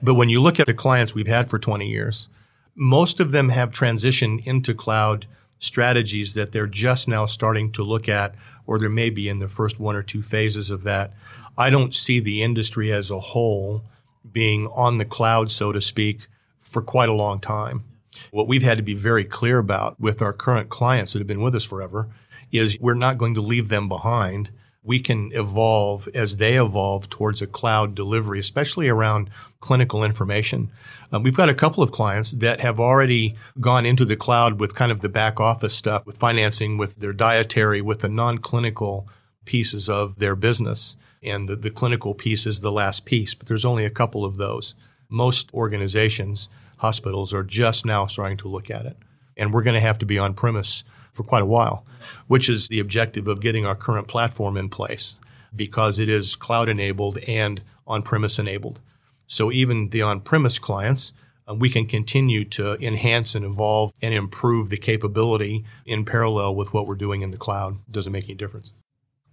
But 0.03 0.15
when 0.15 0.29
you 0.29 0.41
look 0.41 0.61
at 0.61 0.67
the 0.67 0.75
clients 0.75 1.15
we've 1.15 1.27
had 1.27 1.51
for 1.51 1.59
20 1.59 1.87
years, 1.89 2.29
most 2.75 3.21
of 3.21 3.33
them 3.33 3.49
have 3.49 3.71
transitioned 3.71 4.47
into 4.47 4.75
cloud 4.75 5.27
strategies 5.59 6.35
that 6.35 6.53
they're 6.53 6.67
just 6.67 7.09
now 7.09 7.27
starting 7.27 7.73
to 7.73 7.83
look 7.83 8.09
at, 8.09 8.35
or 8.67 8.79
they 8.79 8.89
may 8.89 9.11
be 9.11 9.29
in 9.29 9.39
the 9.39 9.49
first 9.49 9.81
one 9.81 9.97
or 9.97 10.03
two 10.03 10.23
phases 10.23 10.71
of 10.71 10.85
that. 10.85 11.13
I 11.59 11.71
don't 11.71 11.95
see 11.95 12.21
the 12.21 12.43
industry 12.43 12.93
as 12.93 13.11
a 13.11 13.19
whole 13.19 13.83
being 14.31 14.67
on 14.69 14.99
the 14.99 15.05
cloud, 15.05 15.51
so 15.51 15.73
to 15.73 15.81
speak, 15.81 16.29
for 16.71 16.83
quite 16.83 17.09
a 17.09 17.15
long 17.15 17.41
time. 17.41 17.85
What 18.31 18.49
we've 18.49 18.63
had 18.63 18.79
to 18.79 18.83
be 18.83 18.95
very 18.95 19.25
clear 19.25 19.59
about 19.59 20.01
with 20.01 20.23
our 20.23 20.33
current 20.33 20.69
clients 20.69 21.13
that 21.13 21.19
have 21.19 21.27
been 21.27 21.43
with 21.43 21.55
us 21.55 21.65
forever 21.65 22.09
is 22.51 22.79
we're 22.81 22.95
not 22.95 23.19
going 23.19 23.35
to 23.35 23.41
leave 23.41 23.69
them 23.69 23.89
behind 23.89 24.51
we 24.87 25.01
can 25.01 25.31
evolve 25.35 26.09
as 26.15 26.37
they 26.37 26.55
evolve 26.55 27.11
towards 27.11 27.43
a 27.43 27.47
cloud 27.47 27.95
delivery, 27.95 28.39
especially 28.39 28.89
around 28.89 29.29
clinical 29.61 30.05
information. 30.05 30.71
Um, 31.11 31.25
we've 31.25 31.37
got 31.37 31.49
a 31.49 31.55
couple 31.55 31.83
of 31.83 31.91
clients 31.91 32.31
that 32.31 32.61
have 32.61 32.79
already 32.79 33.35
gone 33.61 33.85
into 33.85 34.05
the 34.05 34.17
cloud 34.17 34.61
with 34.61 34.77
kind 34.77 34.93
of 34.93 35.01
the 35.01 35.09
back 35.09 35.41
office 35.41 35.75
stuff, 35.75 36.07
with 36.07 36.17
financing, 36.17 36.79
with 36.79 36.95
their 36.97 37.13
dietary, 37.13 37.83
with 37.83 38.01
the 38.01 38.09
non 38.09 38.39
clinical 38.39 39.09
pieces 39.45 39.89
of 39.89 40.19
their 40.19 40.37
business. 40.37 40.97
And 41.21 41.49
the, 41.49 41.57
the 41.57 41.71
clinical 41.71 42.15
piece 42.15 42.47
is 42.47 42.61
the 42.61 42.73
last 42.73 43.05
piece, 43.05 43.35
but 43.35 43.49
there's 43.49 43.65
only 43.65 43.85
a 43.85 43.91
couple 43.91 44.25
of 44.25 44.37
those. 44.37 44.77
Most 45.09 45.53
organizations, 45.55 46.49
hospitals, 46.79 47.33
are 47.33 47.43
just 47.43 47.85
now 47.85 48.07
starting 48.07 48.37
to 48.39 48.49
look 48.49 48.71
at 48.71 48.87
it. 48.87 48.97
And 49.37 49.53
we're 49.53 49.63
going 49.63 49.75
to 49.75 49.81
have 49.81 49.99
to 49.99 50.07
be 50.07 50.19
on 50.19 50.35
premise 50.35 50.85
for 51.13 51.23
quite 51.23 51.43
a 51.43 51.47
while, 51.47 51.87
which 52.27 52.49
is 52.49 52.69
the 52.69 52.81
objective 52.81 53.29
of 53.29 53.41
getting 53.41 53.67
our 53.67 53.75
current 53.75 54.09
platform 54.09 54.57
in 54.57 54.69
place 54.69 55.17
because 55.55 55.99
it 55.99 56.09
is 56.09 56.37
cloud 56.37 56.69
enabled 56.69 57.19
and 57.27 57.63
on 57.87 58.03
premise 58.03 58.39
enabled. 58.39 58.81
So 59.27 59.51
even 59.51 59.89
the 59.89 60.03
on 60.03 60.21
premise 60.21 60.59
clients, 60.59 61.13
uh, 61.49 61.55
we 61.55 61.71
can 61.71 61.87
continue 61.87 62.45
to 62.45 62.75
enhance 62.85 63.35
and 63.35 63.45
evolve 63.45 63.93
and 64.03 64.13
improve 64.13 64.71
the 64.71 64.77
capability 64.77 65.65
in 65.85 66.05
parallel 66.05 66.55
with 66.55 66.73
what 66.73 66.87
we're 66.87 66.95
doing 66.95 67.23
in 67.23 67.31
the 67.31 67.37
cloud. 67.37 67.79
Doesn't 67.91 68.13
make 68.13 68.25
any 68.25 68.35
difference. 68.35 68.71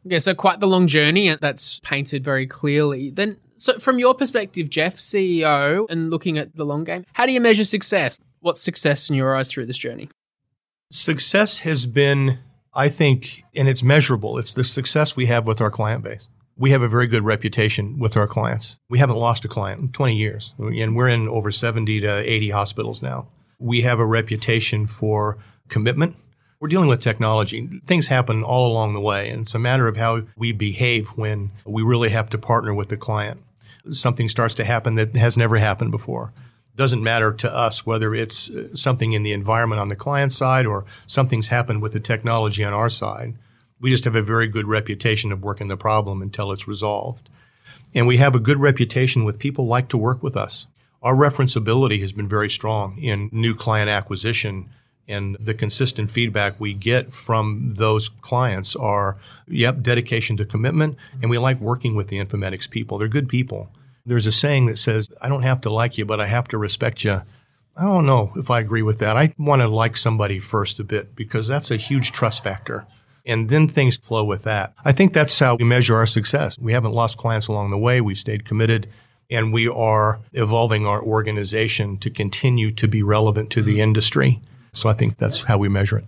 Yeah, 0.06 0.20
so 0.20 0.36
quite 0.36 0.60
the 0.60 0.68
long 0.68 0.88
journey 0.88 1.36
that's 1.40 1.80
painted 1.80 2.24
very 2.24 2.46
clearly. 2.46 3.10
Then, 3.10 3.38
so 3.64 3.80
from 3.80 3.98
your 3.98 4.14
perspective, 4.14 4.70
Jeff, 4.70 4.98
CEO, 4.98 5.90
and 5.90 6.10
looking 6.10 6.38
at 6.38 6.54
the 6.54 6.66
long 6.66 6.84
game, 6.84 7.06
how 7.14 7.26
do 7.26 7.32
you 7.32 7.40
measure 7.40 7.64
success? 7.64 8.20
What's 8.42 8.62
success 8.62 9.10
in 9.10 9.16
your 9.16 9.34
eyes 9.38 9.50
through 9.50 9.68
this 9.68 9.78
journey? 9.78 10.10
Success 10.92 11.60
has 11.60 11.86
been, 11.86 12.40
I 12.74 12.90
think, 12.90 13.46
and 13.56 13.70
it's 13.70 13.82
measurable. 13.82 14.38
It's 14.38 14.54
the 14.54 14.66
success 14.66 15.16
we 15.16 15.28
have 15.28 15.48
with 15.48 15.62
our 15.62 15.72
client 15.72 16.04
base. 16.04 16.30
We 16.58 16.72
have 16.72 16.82
a 16.82 16.90
very 16.90 17.08
good 17.08 17.24
reputation 17.24 18.00
with 18.00 18.18
our 18.18 18.28
clients. 18.28 18.80
We 18.90 19.00
haven't 19.00 19.16
lost 19.16 19.46
a 19.46 19.48
client 19.48 19.80
in 19.80 19.92
20 19.94 20.14
years, 20.14 20.54
and 20.60 20.94
we're 20.98 21.08
in 21.08 21.30
over 21.30 21.50
70 21.50 22.02
to 22.02 22.18
80 22.30 22.50
hospitals 22.50 23.02
now. 23.02 23.30
We 23.60 23.84
have 23.84 23.98
a 23.98 24.06
reputation 24.06 24.88
for 24.88 25.38
commitment. 25.70 26.18
We're 26.60 26.68
dealing 26.68 26.90
with 26.90 27.00
technology. 27.00 27.82
Things 27.88 28.08
happen 28.08 28.44
all 28.44 28.70
along 28.70 28.94
the 28.94 29.02
way, 29.02 29.30
and 29.30 29.44
it's 29.44 29.56
a 29.56 29.60
matter 29.60 29.88
of 29.88 29.96
how 29.96 30.24
we 30.36 30.52
behave 30.52 31.08
when 31.16 31.52
we 31.66 31.82
really 31.82 32.10
have 32.10 32.30
to 32.32 32.38
partner 32.38 32.74
with 32.74 32.90
the 32.90 32.98
client. 32.98 33.42
Something 33.90 34.30
starts 34.30 34.54
to 34.56 34.64
happen 34.64 34.96
that 34.96 35.16
has 35.16 35.38
never 35.38 35.58
happened 35.58 35.92
before 35.92 36.34
doesn't 36.76 37.04
matter 37.04 37.32
to 37.32 37.54
us 37.54 37.86
whether 37.86 38.16
it's 38.16 38.50
uh, 38.50 38.76
something 38.76 39.14
in 39.14 39.24
the 39.24 39.34
environment 39.34 39.80
on 39.80 39.90
the 39.90 39.96
client 39.96 40.34
side 40.34 40.66
or 40.66 40.86
something's 41.06 41.50
happened 41.50 41.82
with 41.82 41.94
the 41.94 42.00
technology 42.00 42.64
on 42.64 42.74
our 42.74 42.90
side. 42.90 43.36
We 43.80 43.92
just 43.92 44.06
have 44.06 44.16
a 44.16 44.22
very 44.22 44.48
good 44.48 44.68
reputation 44.68 45.32
of 45.32 45.44
working 45.44 45.68
the 45.68 45.78
problem 45.78 46.22
until 46.22 46.52
it's 46.52 46.68
resolved. 46.68 47.30
And 47.94 48.08
we 48.08 48.18
have 48.18 48.34
a 48.34 48.40
good 48.40 48.60
reputation 48.60 49.24
with 49.24 49.40
people 49.40 49.68
like 49.68 49.90
to 49.90 49.98
work 49.98 50.24
with 50.24 50.36
us. 50.36 50.68
Our 51.02 51.16
referenceability 51.16 52.00
has 52.02 52.12
been 52.12 52.30
very 52.30 52.50
strong 52.50 52.98
in 52.98 53.30
new 53.32 53.54
client 53.56 53.90
acquisition 53.90 54.70
and 55.08 55.36
the 55.40 55.54
consistent 55.54 56.10
feedback 56.10 56.60
we 56.60 56.74
get 56.74 57.14
from 57.14 57.72
those 57.76 58.10
clients 58.22 58.76
are, 58.76 59.18
yep, 59.48 59.82
dedication 59.82 60.38
to 60.38 60.46
commitment. 60.46 60.98
And 61.22 61.30
we 61.30 61.38
like 61.38 61.60
working 61.60 61.96
with 61.96 62.08
the 62.08 62.24
Infomedix 62.24 62.70
people. 62.70 62.98
They're 62.98 63.08
good 63.08 63.28
people 63.28 63.70
There's 64.06 64.28
a 64.28 64.32
saying 64.32 64.66
that 64.68 64.78
says, 64.78 65.10
I 65.22 65.30
don't 65.30 65.44
have 65.44 65.62
to 65.62 65.70
like 65.70 65.98
you, 65.98 66.06
but 66.06 66.20
I 66.20 66.26
have 66.26 66.48
to 66.50 66.58
respect 66.58 67.04
you. 67.04 67.22
I 67.76 67.84
don't 67.84 68.06
know 68.06 68.32
if 68.36 68.52
I 68.52 68.60
agree 68.60 68.82
with 68.82 69.00
that. 69.00 69.18
I 69.18 69.34
want 69.38 69.62
to 69.62 69.68
like 69.68 69.98
somebody 69.98 70.40
first 70.40 70.80
a 70.80 70.84
bit 70.84 71.16
because 71.16 71.48
that's 71.48 71.72
a 71.72 71.78
huge 71.78 72.12
trust 72.12 72.44
factor. 72.44 72.86
And 73.26 73.50
then 73.50 73.68
things 73.68 73.98
flow 73.98 74.26
with 74.26 74.44
that. 74.44 74.74
I 74.84 74.92
think 74.92 75.14
that's 75.14 75.40
how 75.40 75.56
we 75.56 75.64
measure 75.64 75.96
our 75.96 76.06
success. 76.06 76.60
We 76.60 76.74
haven't 76.74 76.92
lost 76.92 77.18
clients 77.18 77.48
along 77.48 77.72
the 77.72 77.78
way. 77.78 78.02
We've 78.02 78.18
stayed 78.18 78.46
committed 78.46 78.90
and 79.30 79.54
we 79.54 79.68
are 79.68 80.20
evolving 80.34 80.86
our 80.86 81.02
organization 81.02 81.98
to 82.00 82.10
continue 82.10 82.72
to 82.72 82.88
be 82.88 83.02
relevant 83.02 83.50
to 83.52 83.62
the 83.62 83.80
industry. 83.80 84.42
So 84.74 84.90
I 84.90 84.94
think 84.94 85.18
that's 85.18 85.44
how 85.44 85.58
we 85.58 85.70
measure 85.70 85.98
it. 85.98 86.06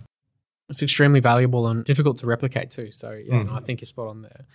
It's 0.68 0.82
extremely 0.82 1.20
valuable 1.20 1.68
and 1.68 1.84
difficult 1.84 2.18
to 2.18 2.26
replicate 2.26 2.70
too. 2.70 2.90
So 2.90 3.12
yeah, 3.12 3.34
mm. 3.34 3.46
no, 3.46 3.54
I 3.54 3.60
think 3.60 3.80
you're 3.80 3.86
spot 3.86 4.08
on 4.08 4.22
there. 4.22 4.46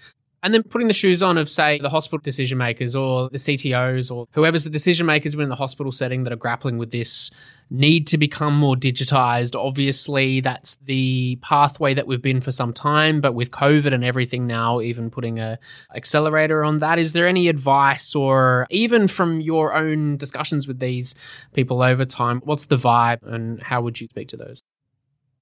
And 0.44 0.56
then 0.56 0.64
putting 0.64 0.88
the 0.88 0.94
shoes 0.94 1.22
on 1.22 1.38
of, 1.38 1.50
say, 1.50 1.78
the 1.78 1.90
hospital 1.90 2.18
decision 2.18 2.58
makers 2.58 2.96
or 2.96 3.30
the 3.30 3.38
CTOs 3.38 4.10
or 4.10 4.28
whoever's 4.32 4.64
the 4.64 4.72
decision 4.72 5.06
makers 5.06 5.36
within 5.36 5.50
the 5.50 5.56
hospital 5.56 5.92
setting 5.92 6.24
that 6.24 6.34
are 6.34 6.38
grappling 6.38 6.80
with 6.80 6.92
this 6.92 7.30
need 7.70 8.08
to 8.08 8.18
become 8.18 8.56
more 8.56 8.76
digitized. 8.76 9.56
Obviously, 9.56 10.42
that's 10.42 10.78
the 10.86 11.38
pathway 11.44 11.94
that 11.94 12.08
we've 12.08 12.24
been 12.24 12.42
for 12.42 12.52
some 12.52 12.74
time, 12.74 13.22
but 13.22 13.34
with 13.34 13.52
COVID 13.52 13.94
and 13.94 14.04
everything 14.04 14.48
now, 14.48 14.82
even 14.82 15.12
putting 15.12 15.40
a 15.40 15.60
accelerator 15.96 16.64
on 16.64 16.80
that, 16.80 16.98
is 16.98 17.14
there 17.14 17.28
any 17.28 17.48
advice 17.48 18.16
or 18.16 18.66
even 18.72 19.08
from 19.08 19.42
your 19.42 19.76
own 19.76 20.18
discussions 20.18 20.68
with 20.68 20.80
these 20.80 21.14
people 21.54 21.84
over 21.84 22.04
time, 22.04 22.42
what's 22.46 22.66
the 22.66 22.76
vibe 22.76 23.22
and 23.24 23.62
how 23.62 23.82
would 23.82 24.02
you 24.02 24.08
speak 24.08 24.28
to 24.30 24.38
those? 24.38 24.64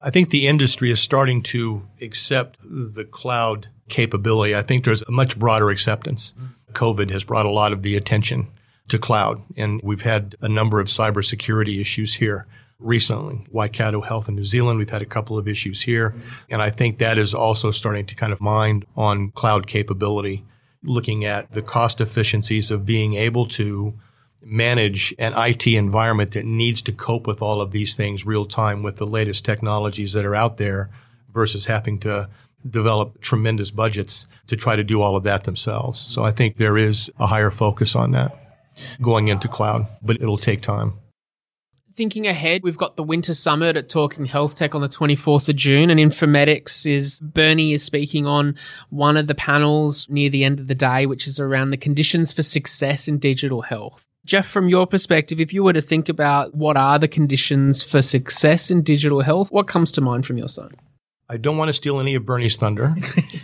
I 0.01 0.09
think 0.11 0.29
the 0.29 0.47
industry 0.47 0.91
is 0.91 1.01
starting 1.01 1.43
to 1.43 1.85
accept 2.01 2.57
the 2.61 3.03
cloud 3.03 3.67
capability. 3.89 4.55
I 4.55 4.61
think 4.61 4.85
there's 4.85 5.01
a 5.03 5.11
much 5.11 5.37
broader 5.37 5.69
acceptance. 5.69 6.33
Mm-hmm. 6.37 6.73
COVID 6.73 7.09
has 7.09 7.23
brought 7.23 7.45
a 7.45 7.51
lot 7.51 7.73
of 7.73 7.83
the 7.83 7.97
attention 7.97 8.47
to 8.87 8.97
cloud, 8.97 9.41
and 9.57 9.81
we've 9.83 10.03
had 10.03 10.35
a 10.41 10.47
number 10.47 10.79
of 10.79 10.87
cybersecurity 10.87 11.81
issues 11.81 12.13
here 12.15 12.47
recently. 12.79 13.45
Waikato 13.51 14.01
Health 14.01 14.29
in 14.29 14.35
New 14.35 14.45
Zealand, 14.45 14.79
we've 14.79 14.89
had 14.89 15.01
a 15.01 15.05
couple 15.05 15.37
of 15.37 15.47
issues 15.47 15.81
here, 15.81 16.11
mm-hmm. 16.11 16.29
and 16.51 16.61
I 16.61 16.69
think 16.69 16.99
that 16.99 17.17
is 17.17 17.33
also 17.33 17.71
starting 17.71 18.05
to 18.05 18.15
kind 18.15 18.31
of 18.31 18.39
mind 18.39 18.85
on 18.95 19.31
cloud 19.31 19.67
capability, 19.67 20.45
looking 20.83 21.25
at 21.25 21.51
the 21.51 21.61
cost 21.61 21.99
efficiencies 21.99 22.71
of 22.71 22.85
being 22.85 23.15
able 23.15 23.47
to 23.47 23.93
manage 24.41 25.13
an 25.19 25.33
IT 25.35 25.67
environment 25.67 26.31
that 26.31 26.45
needs 26.45 26.81
to 26.83 26.91
cope 26.91 27.27
with 27.27 27.41
all 27.41 27.61
of 27.61 27.71
these 27.71 27.95
things 27.95 28.25
real 28.25 28.45
time 28.45 28.83
with 28.83 28.97
the 28.97 29.07
latest 29.07 29.45
technologies 29.45 30.13
that 30.13 30.25
are 30.25 30.35
out 30.35 30.57
there 30.57 30.89
versus 31.33 31.65
having 31.65 31.99
to 31.99 32.29
develop 32.67 33.21
tremendous 33.21 33.71
budgets 33.71 34.27
to 34.47 34.55
try 34.55 34.75
to 34.75 34.83
do 34.83 35.01
all 35.01 35.15
of 35.15 35.23
that 35.23 35.43
themselves. 35.43 35.99
So 35.99 36.23
I 36.23 36.31
think 36.31 36.57
there 36.57 36.77
is 36.77 37.09
a 37.19 37.27
higher 37.27 37.51
focus 37.51 37.95
on 37.95 38.11
that 38.11 38.35
going 39.01 39.27
into 39.27 39.47
cloud, 39.47 39.87
but 40.01 40.17
it'll 40.21 40.37
take 40.37 40.61
time. 40.61 40.93
Thinking 41.95 42.27
ahead, 42.27 42.63
we've 42.63 42.77
got 42.77 42.95
the 42.95 43.03
Winter 43.03 43.33
Summit 43.33 43.75
at 43.75 43.89
Talking 43.89 44.23
Health 44.23 44.55
Tech 44.55 44.73
on 44.73 44.79
the 44.79 44.87
24th 44.87 45.49
of 45.49 45.57
June, 45.57 45.89
and 45.89 45.99
Infomedix 45.99 46.85
is 46.89 47.19
Bernie 47.19 47.73
is 47.73 47.83
speaking 47.83 48.25
on 48.25 48.55
one 48.89 49.17
of 49.17 49.27
the 49.27 49.35
panels 49.35 50.07
near 50.09 50.29
the 50.29 50.45
end 50.45 50.61
of 50.61 50.67
the 50.67 50.75
day, 50.75 51.05
which 51.05 51.27
is 51.27 51.41
around 51.41 51.71
the 51.71 51.77
conditions 51.77 52.31
for 52.31 52.41
success 52.41 53.09
in 53.09 53.17
digital 53.17 53.63
health. 53.63 54.08
Jeff, 54.29 54.47
from 54.47 54.69
your 54.69 54.85
perspective, 54.85 55.41
if 55.41 55.51
you 55.53 55.63
were 55.63 55.73
to 55.73 55.81
think 55.81 56.07
about 56.07 56.53
what 56.53 56.77
are 56.77 56.99
the 56.99 57.07
conditions 57.07 57.81
for 57.81 57.99
success 57.99 58.69
in 58.69 58.83
digital 58.83 59.21
health, 59.21 59.51
what 59.51 59.67
comes 59.67 59.91
to 59.93 60.01
mind 60.01 60.23
from 60.23 60.37
your 60.37 60.47
side? 60.47 60.75
I 61.27 61.37
don't 61.37 61.57
want 61.57 61.69
to 61.69 61.73
steal 61.73 61.99
any 61.99 62.13
of 62.13 62.27
Bernie's 62.27 62.55
thunder, 62.55 62.93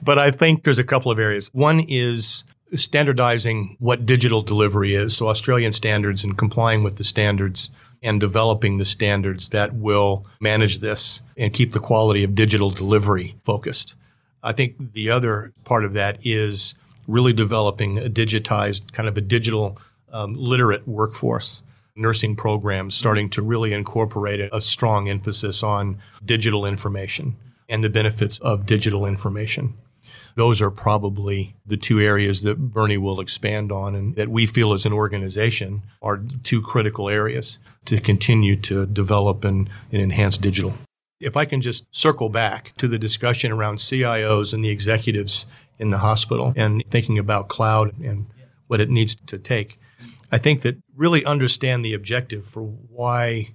but 0.00 0.20
I 0.20 0.30
think 0.30 0.62
there's 0.62 0.78
a 0.78 0.84
couple 0.84 1.10
of 1.10 1.18
areas. 1.18 1.50
One 1.52 1.80
is 1.80 2.44
standardizing 2.76 3.76
what 3.80 4.06
digital 4.06 4.42
delivery 4.42 4.94
is. 4.94 5.16
So 5.16 5.26
Australian 5.26 5.72
standards 5.72 6.22
and 6.22 6.38
complying 6.38 6.84
with 6.84 6.94
the 6.94 7.04
standards 7.04 7.72
and 8.04 8.20
developing 8.20 8.78
the 8.78 8.84
standards 8.84 9.48
that 9.48 9.74
will 9.74 10.24
manage 10.40 10.78
this 10.78 11.20
and 11.36 11.52
keep 11.52 11.72
the 11.72 11.80
quality 11.80 12.22
of 12.22 12.36
digital 12.36 12.70
delivery 12.70 13.34
focused. 13.42 13.96
I 14.40 14.52
think 14.52 14.92
the 14.92 15.10
other 15.10 15.52
part 15.64 15.84
of 15.84 15.94
that 15.94 16.24
is 16.24 16.76
really 17.06 17.32
developing 17.32 17.98
a 17.98 18.10
digitized, 18.10 18.92
kind 18.92 19.08
of 19.08 19.16
a 19.16 19.20
digital 19.20 19.78
um, 20.12 20.34
literate 20.34 20.86
workforce. 20.86 21.62
Nursing 21.98 22.36
programs 22.36 22.94
starting 22.94 23.30
to 23.30 23.40
really 23.40 23.72
incorporate 23.72 24.40
a 24.52 24.60
strong 24.60 25.08
emphasis 25.08 25.62
on 25.62 25.98
digital 26.22 26.66
information 26.66 27.36
and 27.70 27.82
the 27.82 27.88
benefits 27.88 28.38
of 28.40 28.66
digital 28.66 29.06
information. 29.06 29.74
Those 30.36 30.60
are 30.60 30.70
probably 30.70 31.56
the 31.64 31.78
two 31.78 31.98
areas 31.98 32.42
that 32.42 32.58
Bernie 32.58 32.98
will 32.98 33.20
expand 33.20 33.72
on 33.72 33.94
and 33.94 34.14
that 34.16 34.28
we 34.28 34.44
feel 34.44 34.74
as 34.74 34.84
an 34.84 34.92
organization 34.92 35.82
are 36.02 36.22
two 36.42 36.60
critical 36.60 37.08
areas 37.08 37.58
to 37.86 38.00
continue 38.00 38.56
to 38.56 38.84
develop 38.86 39.44
and, 39.44 39.70
and 39.90 40.02
enhance 40.02 40.36
digital. 40.36 40.74
If 41.18 41.38
I 41.38 41.46
can 41.46 41.62
just 41.62 41.86
circle 41.90 42.28
back 42.28 42.74
to 42.76 42.86
the 42.86 42.98
discussion 42.98 43.50
around 43.50 43.78
CIOs 43.78 44.52
and 44.52 44.62
the 44.62 44.68
executives 44.68 45.46
in 45.78 45.90
the 45.90 45.98
hospital 45.98 46.52
and 46.56 46.82
thinking 46.88 47.18
about 47.18 47.48
cloud 47.48 47.98
and 48.00 48.26
what 48.66 48.80
it 48.80 48.90
needs 48.90 49.14
to 49.14 49.38
take. 49.38 49.78
I 50.30 50.38
think 50.38 50.62
that 50.62 50.76
really 50.94 51.24
understand 51.24 51.84
the 51.84 51.94
objective 51.94 52.46
for 52.46 52.62
why 52.62 53.54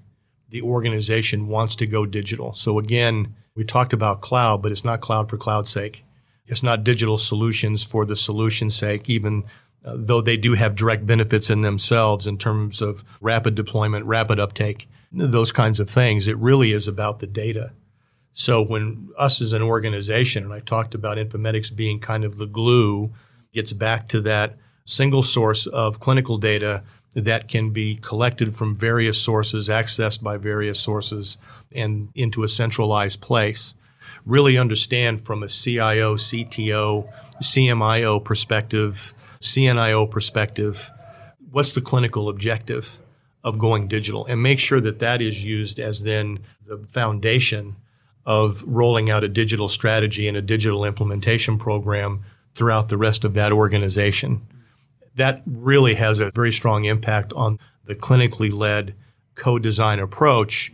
the 0.49 0.61
organization 0.61 1.47
wants 1.47 1.75
to 1.77 1.87
go 1.87 2.05
digital. 2.05 2.53
So 2.53 2.79
again, 2.79 3.35
we 3.55 3.63
talked 3.63 3.93
about 3.93 4.21
cloud, 4.21 4.61
but 4.61 4.71
it's 4.71 4.85
not 4.85 5.01
cloud 5.01 5.29
for 5.29 5.37
cloud's 5.37 5.71
sake. 5.71 6.03
It's 6.45 6.63
not 6.63 6.83
digital 6.83 7.17
solutions 7.17 7.83
for 7.83 8.05
the 8.05 8.15
solution's 8.15 8.75
sake, 8.75 9.09
even 9.09 9.43
uh, 9.83 9.95
though 9.97 10.21
they 10.21 10.37
do 10.37 10.53
have 10.53 10.75
direct 10.75 11.05
benefits 11.05 11.49
in 11.49 11.61
themselves 11.61 12.27
in 12.27 12.37
terms 12.37 12.81
of 12.81 13.03
rapid 13.19 13.55
deployment, 13.55 14.05
rapid 14.05 14.39
uptake, 14.39 14.87
those 15.11 15.51
kinds 15.51 15.79
of 15.79 15.89
things. 15.89 16.27
It 16.27 16.37
really 16.37 16.71
is 16.71 16.87
about 16.87 17.19
the 17.19 17.27
data. 17.27 17.73
So 18.33 18.61
when 18.61 19.09
us 19.17 19.41
as 19.41 19.53
an 19.53 19.61
organization, 19.61 20.43
and 20.43 20.53
I 20.53 20.59
talked 20.59 20.95
about 20.95 21.17
Infomedix 21.17 21.75
being 21.75 21.99
kind 21.99 22.23
of 22.23 22.37
the 22.37 22.45
glue, 22.45 23.11
gets 23.53 23.73
back 23.73 24.07
to 24.09 24.21
that 24.21 24.57
single 24.85 25.21
source 25.21 25.67
of 25.67 25.99
clinical 25.99 26.37
data 26.37 26.83
that 27.13 27.49
can 27.49 27.71
be 27.71 27.97
collected 27.97 28.55
from 28.55 28.75
various 28.75 29.19
sources, 29.21 29.67
accessed 29.67 30.23
by 30.23 30.37
various 30.37 30.79
sources, 30.79 31.37
and 31.73 32.09
into 32.15 32.43
a 32.43 32.49
centralized 32.49 33.19
place. 33.19 33.75
Really 34.25 34.57
understand 34.57 35.25
from 35.25 35.43
a 35.43 35.49
CIO, 35.49 36.15
CTO, 36.15 37.11
CMIO 37.41 38.23
perspective, 38.23 39.13
CNIO 39.41 40.09
perspective, 40.09 40.89
what's 41.51 41.73
the 41.73 41.81
clinical 41.81 42.29
objective 42.29 42.97
of 43.43 43.59
going 43.59 43.87
digital, 43.87 44.25
and 44.27 44.41
make 44.41 44.59
sure 44.59 44.79
that 44.79 44.99
that 44.99 45.21
is 45.21 45.43
used 45.43 45.79
as 45.79 46.03
then 46.03 46.39
the 46.65 46.77
foundation 46.91 47.75
of 48.25 48.63
rolling 48.65 49.09
out 49.09 49.23
a 49.23 49.29
digital 49.29 49.67
strategy 49.67 50.27
and 50.27 50.37
a 50.37 50.41
digital 50.41 50.85
implementation 50.85 51.57
program 51.57 52.21
throughout 52.55 52.89
the 52.89 52.97
rest 52.97 53.23
of 53.23 53.33
that 53.33 53.51
organization. 53.51 54.41
That 55.15 55.41
really 55.45 55.95
has 55.95 56.19
a 56.19 56.31
very 56.31 56.51
strong 56.51 56.85
impact 56.85 57.33
on 57.33 57.59
the 57.85 57.95
clinically 57.95 58.53
led 58.53 58.95
co-design 59.35 59.99
approach 59.99 60.71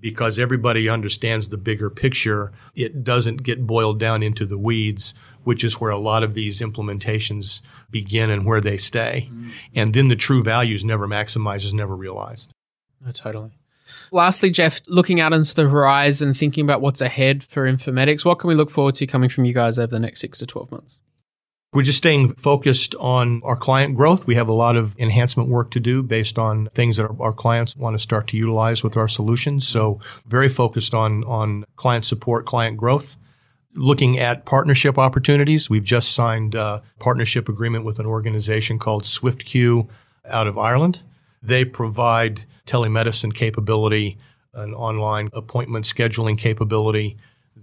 because 0.00 0.38
everybody 0.38 0.88
understands 0.88 1.48
the 1.48 1.56
bigger 1.56 1.90
picture. 1.90 2.52
It 2.74 3.02
doesn't 3.02 3.42
get 3.42 3.66
boiled 3.66 3.98
down 3.98 4.22
into 4.22 4.46
the 4.46 4.58
weeds, 4.58 5.14
which 5.44 5.64
is 5.64 5.80
where 5.80 5.90
a 5.90 5.98
lot 5.98 6.22
of 6.22 6.34
these 6.34 6.60
implementations 6.60 7.60
begin 7.90 8.30
and 8.30 8.46
where 8.46 8.60
they 8.60 8.76
stay. 8.76 9.30
Mm. 9.32 9.50
And 9.74 9.94
then 9.94 10.08
the 10.08 10.16
true 10.16 10.42
value 10.42 10.74
is 10.74 10.84
never 10.84 11.08
maximized, 11.08 11.64
is 11.64 11.74
never 11.74 11.96
realized. 11.96 12.52
No, 13.04 13.12
totally. 13.12 13.57
Lastly, 14.12 14.50
Jeff, 14.50 14.80
looking 14.86 15.20
out 15.20 15.32
into 15.32 15.54
the 15.54 15.68
horizon, 15.68 16.34
thinking 16.34 16.64
about 16.64 16.80
what's 16.80 17.00
ahead 17.00 17.42
for 17.42 17.70
Infomedix, 17.70 18.24
what 18.24 18.38
can 18.38 18.48
we 18.48 18.54
look 18.54 18.70
forward 18.70 18.94
to 18.96 19.06
coming 19.06 19.28
from 19.28 19.44
you 19.44 19.54
guys 19.54 19.78
over 19.78 19.88
the 19.88 20.00
next 20.00 20.20
six 20.20 20.38
to 20.38 20.46
12 20.46 20.70
months? 20.70 21.00
We're 21.74 21.82
just 21.82 21.98
staying 21.98 22.32
focused 22.32 22.94
on 22.98 23.42
our 23.44 23.56
client 23.56 23.94
growth. 23.94 24.26
We 24.26 24.36
have 24.36 24.48
a 24.48 24.54
lot 24.54 24.76
of 24.76 24.98
enhancement 24.98 25.50
work 25.50 25.70
to 25.72 25.80
do 25.80 26.02
based 26.02 26.38
on 26.38 26.70
things 26.74 26.96
that 26.96 27.14
our, 27.20 27.32
clients 27.34 27.76
want 27.76 27.94
to 27.94 27.98
start 27.98 28.26
to 28.28 28.38
utilize 28.38 28.82
with 28.82 28.96
our 28.96 29.06
solutions. 29.06 29.68
So 29.68 30.00
very 30.26 30.48
focused 30.48 30.94
on, 30.94 31.24
on 31.24 31.66
client 31.76 32.06
support, 32.06 32.46
client 32.46 32.78
growth. 32.78 33.18
Looking 33.74 34.18
at 34.18 34.46
partnership 34.46 34.98
opportunities. 34.98 35.68
We've 35.68 35.84
just 35.84 36.14
signed 36.14 36.54
a 36.54 36.82
partnership 37.00 37.50
agreement 37.50 37.84
with 37.84 37.98
an 37.98 38.06
organization 38.06 38.78
called 38.78 39.02
Swiftqueue 39.04 39.88
out 40.24 40.46
of 40.46 40.56
Ireland. 40.56 41.00
They 41.42 41.64
provide 41.64 42.44
telemedicine 42.66 43.34
capability, 43.34 44.18
an 44.54 44.74
online 44.74 45.30
appointment 45.32 45.84
scheduling 45.84 46.38
capability 46.38 47.16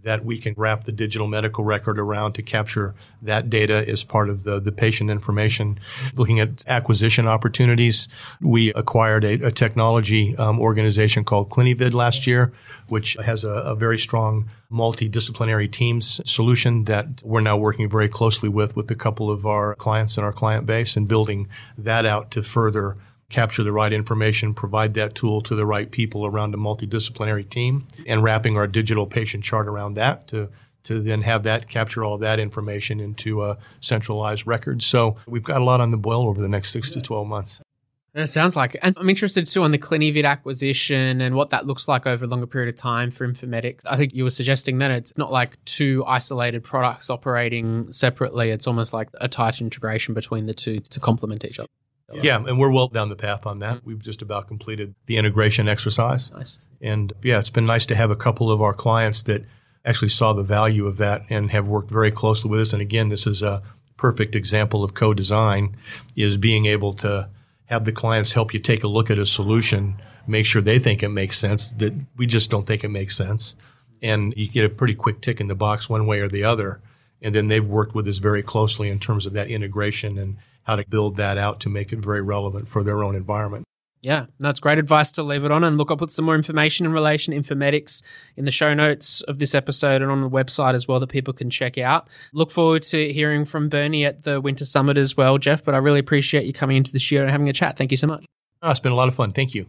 that 0.06 0.24
we 0.24 0.38
can 0.38 0.54
wrap 0.56 0.84
the 0.84 0.92
digital 0.92 1.28
medical 1.28 1.64
record 1.64 2.00
around 2.00 2.34
to 2.34 2.44
capture 2.44 2.94
that 3.24 3.50
data 3.50 3.84
as 3.90 4.04
part 4.04 4.30
of 4.30 4.44
the, 4.44 4.60
the 4.60 4.72
patient 4.72 5.10
information. 5.10 5.80
Looking 6.14 6.40
at 6.40 6.64
acquisition 6.68 7.28
opportunities, 7.28 8.08
we 8.40 8.72
acquired 8.74 9.24
a, 9.26 9.48
a 9.48 9.52
technology 9.52 10.36
um, 10.38 10.60
organization 10.62 11.24
called 11.24 11.50
Clinivid 11.50 11.94
last 11.94 12.28
year, 12.28 12.54
which 12.88 13.18
has 13.26 13.44
a, 13.44 13.50
a 13.50 13.76
very 13.76 13.98
strong 13.98 14.48
multidisciplinary 14.72 15.72
teams 15.72 16.22
solution 16.30 16.86
that 16.86 17.22
we're 17.24 17.42
now 17.42 17.58
working 17.58 17.90
very 17.90 18.10
closely 18.10 18.50
with 18.50 18.76
with 18.76 18.90
a 18.92 18.96
couple 18.96 19.32
of 19.32 19.46
our 19.46 19.76
clients 19.76 20.18
in 20.18 20.24
our 20.24 20.34
client 20.34 20.66
base 20.66 20.96
and 20.96 21.08
building 21.08 21.48
that 21.78 22.06
out 22.06 22.30
to 22.32 22.44
further 22.44 22.98
capture 23.36 23.64
the 23.64 23.72
right 23.74 23.92
information, 23.92 24.54
provide 24.54 24.94
that 24.94 25.14
tool 25.14 25.42
to 25.42 25.56
the 25.56 25.66
right 25.66 25.92
people 25.92 26.26
around 26.26 26.54
a 26.54 26.58
multidisciplinary 26.58 27.48
team, 27.50 27.86
and 28.08 28.24
wrapping 28.24 28.56
our 28.56 28.66
digital 28.66 29.06
patient 29.06 29.44
chart 29.44 29.68
around 29.68 29.96
that 29.96 30.28
to 30.28 30.50
to 30.84 31.02
then 31.02 31.24
have 31.24 31.44
that 31.44 31.68
capture 31.68 32.04
all 32.06 32.18
that 32.20 32.40
information 32.40 33.00
into 33.00 33.44
a 33.44 33.58
centralized 33.80 34.46
record. 34.48 34.84
So 34.84 35.18
we've 35.28 35.44
got 35.44 35.60
a 35.60 35.64
lot 35.66 35.82
on 35.82 35.90
the 35.92 35.98
boil 35.98 36.30
over 36.30 36.40
the 36.40 36.48
next 36.48 36.72
six 36.72 36.90
to 36.92 37.02
twelve 37.02 37.28
months. 37.28 37.60
It 38.14 38.28
sounds 38.28 38.56
like 38.56 38.76
it. 38.76 38.80
And 38.82 38.96
I'm 38.98 39.10
interested 39.10 39.46
too 39.46 39.64
on 39.64 39.72
the 39.72 39.78
Clinivid 39.78 40.24
acquisition 40.24 41.20
and 41.20 41.36
what 41.36 41.50
that 41.50 41.68
looks 41.68 41.90
like 41.90 42.08
over 42.08 42.24
a 42.24 42.28
longer 42.30 42.48
period 42.48 42.70
of 42.74 42.78
time 42.80 43.12
for 43.12 43.28
Infomedix. 43.28 43.82
I 43.86 43.98
think 43.98 44.14
you 44.14 44.24
were 44.24 44.30
suggesting 44.30 44.78
that 44.78 44.92
it's 44.92 45.18
not 45.18 45.34
like 45.34 45.58
two 45.66 46.06
isolated 46.08 46.64
products 46.64 47.10
operating 47.10 47.92
separately. 47.92 48.52
It's 48.52 48.68
almost 48.68 48.94
like 48.94 49.10
a 49.20 49.28
tight 49.28 49.60
integration 49.60 50.14
between 50.14 50.46
the 50.46 50.54
two 50.54 50.80
to 50.80 51.00
complement 51.02 51.44
each 51.44 51.60
other. 51.60 51.68
Yeah, 52.14 52.38
and 52.38 52.60
we're 52.60 52.72
well 52.72 52.88
down 52.88 53.10
the 53.10 53.16
path 53.16 53.46
on 53.46 53.60
that. 53.60 53.78
Mm-hmm. 53.78 53.90
We've 53.90 54.02
just 54.02 54.22
about 54.22 54.48
completed 54.48 54.94
the 55.08 55.18
integration 55.18 55.68
exercise. 55.68 56.32
Nice. 56.32 56.60
And 56.82 57.12
yeah, 57.24 57.40
it's 57.40 57.50
been 57.50 57.66
nice 57.66 57.86
to 57.88 57.96
have 57.96 58.12
a 58.12 58.16
couple 58.16 58.52
of 58.52 58.62
our 58.62 58.74
clients 58.74 59.24
that 59.24 59.44
actually 59.86 60.10
saw 60.10 60.34
the 60.34 60.44
value 60.44 60.86
of 60.86 60.98
that 60.98 61.24
and 61.30 61.50
have 61.52 61.68
worked 61.68 61.90
very 61.90 62.12
closely 62.12 62.50
with 62.50 62.60
us. 62.60 62.74
And 62.74 62.82
again, 62.82 63.10
this 63.10 63.26
is 63.26 63.42
a 63.42 63.64
perfect 63.98 64.36
example 64.36 64.84
of 64.84 64.94
co-design 64.94 65.78
is 66.16 66.38
being 66.38 66.66
able 66.66 66.94
to 66.94 67.30
have 67.66 67.86
the 67.86 67.92
clients 67.92 68.34
help 68.34 68.54
you 68.54 68.60
take 68.60 68.84
a 68.84 68.88
look 68.88 69.10
at 69.10 69.18
a 69.18 69.26
solution, 69.26 69.96
make 70.28 70.46
sure 70.46 70.62
they 70.62 70.78
think 70.78 71.02
it 71.02 71.10
makes 71.10 71.40
sense, 71.40 71.72
that 71.72 71.94
we 72.18 72.28
just 72.28 72.52
don't 72.52 72.68
think 72.68 72.84
it 72.84 72.90
makes 72.90 73.16
sense. 73.16 73.56
And 74.02 74.34
you 74.38 74.48
get 74.48 74.66
a 74.66 74.70
pretty 74.70 74.94
quick 74.94 75.22
tick 75.22 75.40
in 75.40 75.48
the 75.48 75.56
box 75.56 75.90
one 75.90 76.06
way 76.06 76.20
or 76.20 76.28
the 76.28 76.44
other. 76.44 76.82
And 77.22 77.34
then 77.34 77.48
they've 77.48 77.66
worked 77.66 77.96
with 77.96 78.08
us 78.08 78.20
very 78.20 78.44
closely 78.44 78.90
in 78.90 79.00
terms 79.00 79.26
of 79.26 79.34
that 79.34 79.50
integration 79.50 80.20
and 80.20 80.38
how 80.66 80.76
to 80.76 80.86
build 80.88 81.18
that 81.18 81.38
out 81.38 81.62
to 81.62 81.70
make 81.70 81.94
it 81.94 82.00
very 82.00 82.22
relevant 82.22 82.68
for 82.68 82.84
their 82.84 83.04
own 83.04 83.16
environment. 83.16 83.64
Yeah, 84.02 84.28
that's 84.40 84.60
great 84.60 84.78
advice 84.78 85.12
to 85.14 85.24
leave 85.24 85.46
it 85.46 85.52
on. 85.52 85.64
And 85.64 85.80
look, 85.80 85.90
I'll 85.90 85.98
put 85.98 86.12
some 86.12 86.26
more 86.26 86.36
information 86.36 86.86
in 86.86 86.92
relation 86.92 87.34
to 87.34 87.40
Infomedix 87.40 88.04
in 88.38 88.46
the 88.46 88.52
show 88.52 88.76
notes 88.76 89.22
of 89.22 89.40
this 89.40 89.56
episode 89.56 90.04
and 90.04 90.12
on 90.12 90.22
the 90.22 90.30
website 90.30 90.76
as 90.76 90.88
well 90.88 91.00
that 91.00 91.08
people 91.08 91.34
can 91.34 91.50
check 91.50 91.80
out. 91.80 92.08
Look 92.32 92.52
forward 92.52 92.84
to 92.84 93.12
hearing 93.12 93.46
from 93.46 93.68
Bernie 93.68 94.06
at 94.06 94.22
the 94.22 94.40
Winter 94.40 94.64
Summit 94.64 94.98
as 94.98 95.18
well, 95.18 95.40
Jeff. 95.40 95.64
But 95.64 95.74
I 95.74 95.80
really 95.80 95.98
appreciate 96.00 96.46
you 96.46 96.54
coming 96.54 96.78
into 96.78 96.92
the 96.92 97.00
show 97.00 97.22
and 97.22 97.32
having 97.32 97.50
a 97.50 97.54
chat. 97.54 97.78
Thank 97.78 97.90
you 97.90 97.98
so 97.98 98.06
much. 98.06 98.26
Oh, 98.62 98.70
it's 98.70 98.80
been 98.80 98.92
a 98.92 98.96
lot 98.96 99.08
of 99.08 99.16
fun. 99.16 99.32
Thank 99.32 99.56
you. 99.56 99.66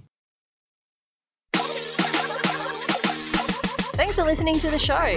Thanks 3.95 4.17
for 4.17 4.25
listening 4.25 4.59
to 4.59 4.71
the 4.71 4.79
show. 4.79 5.17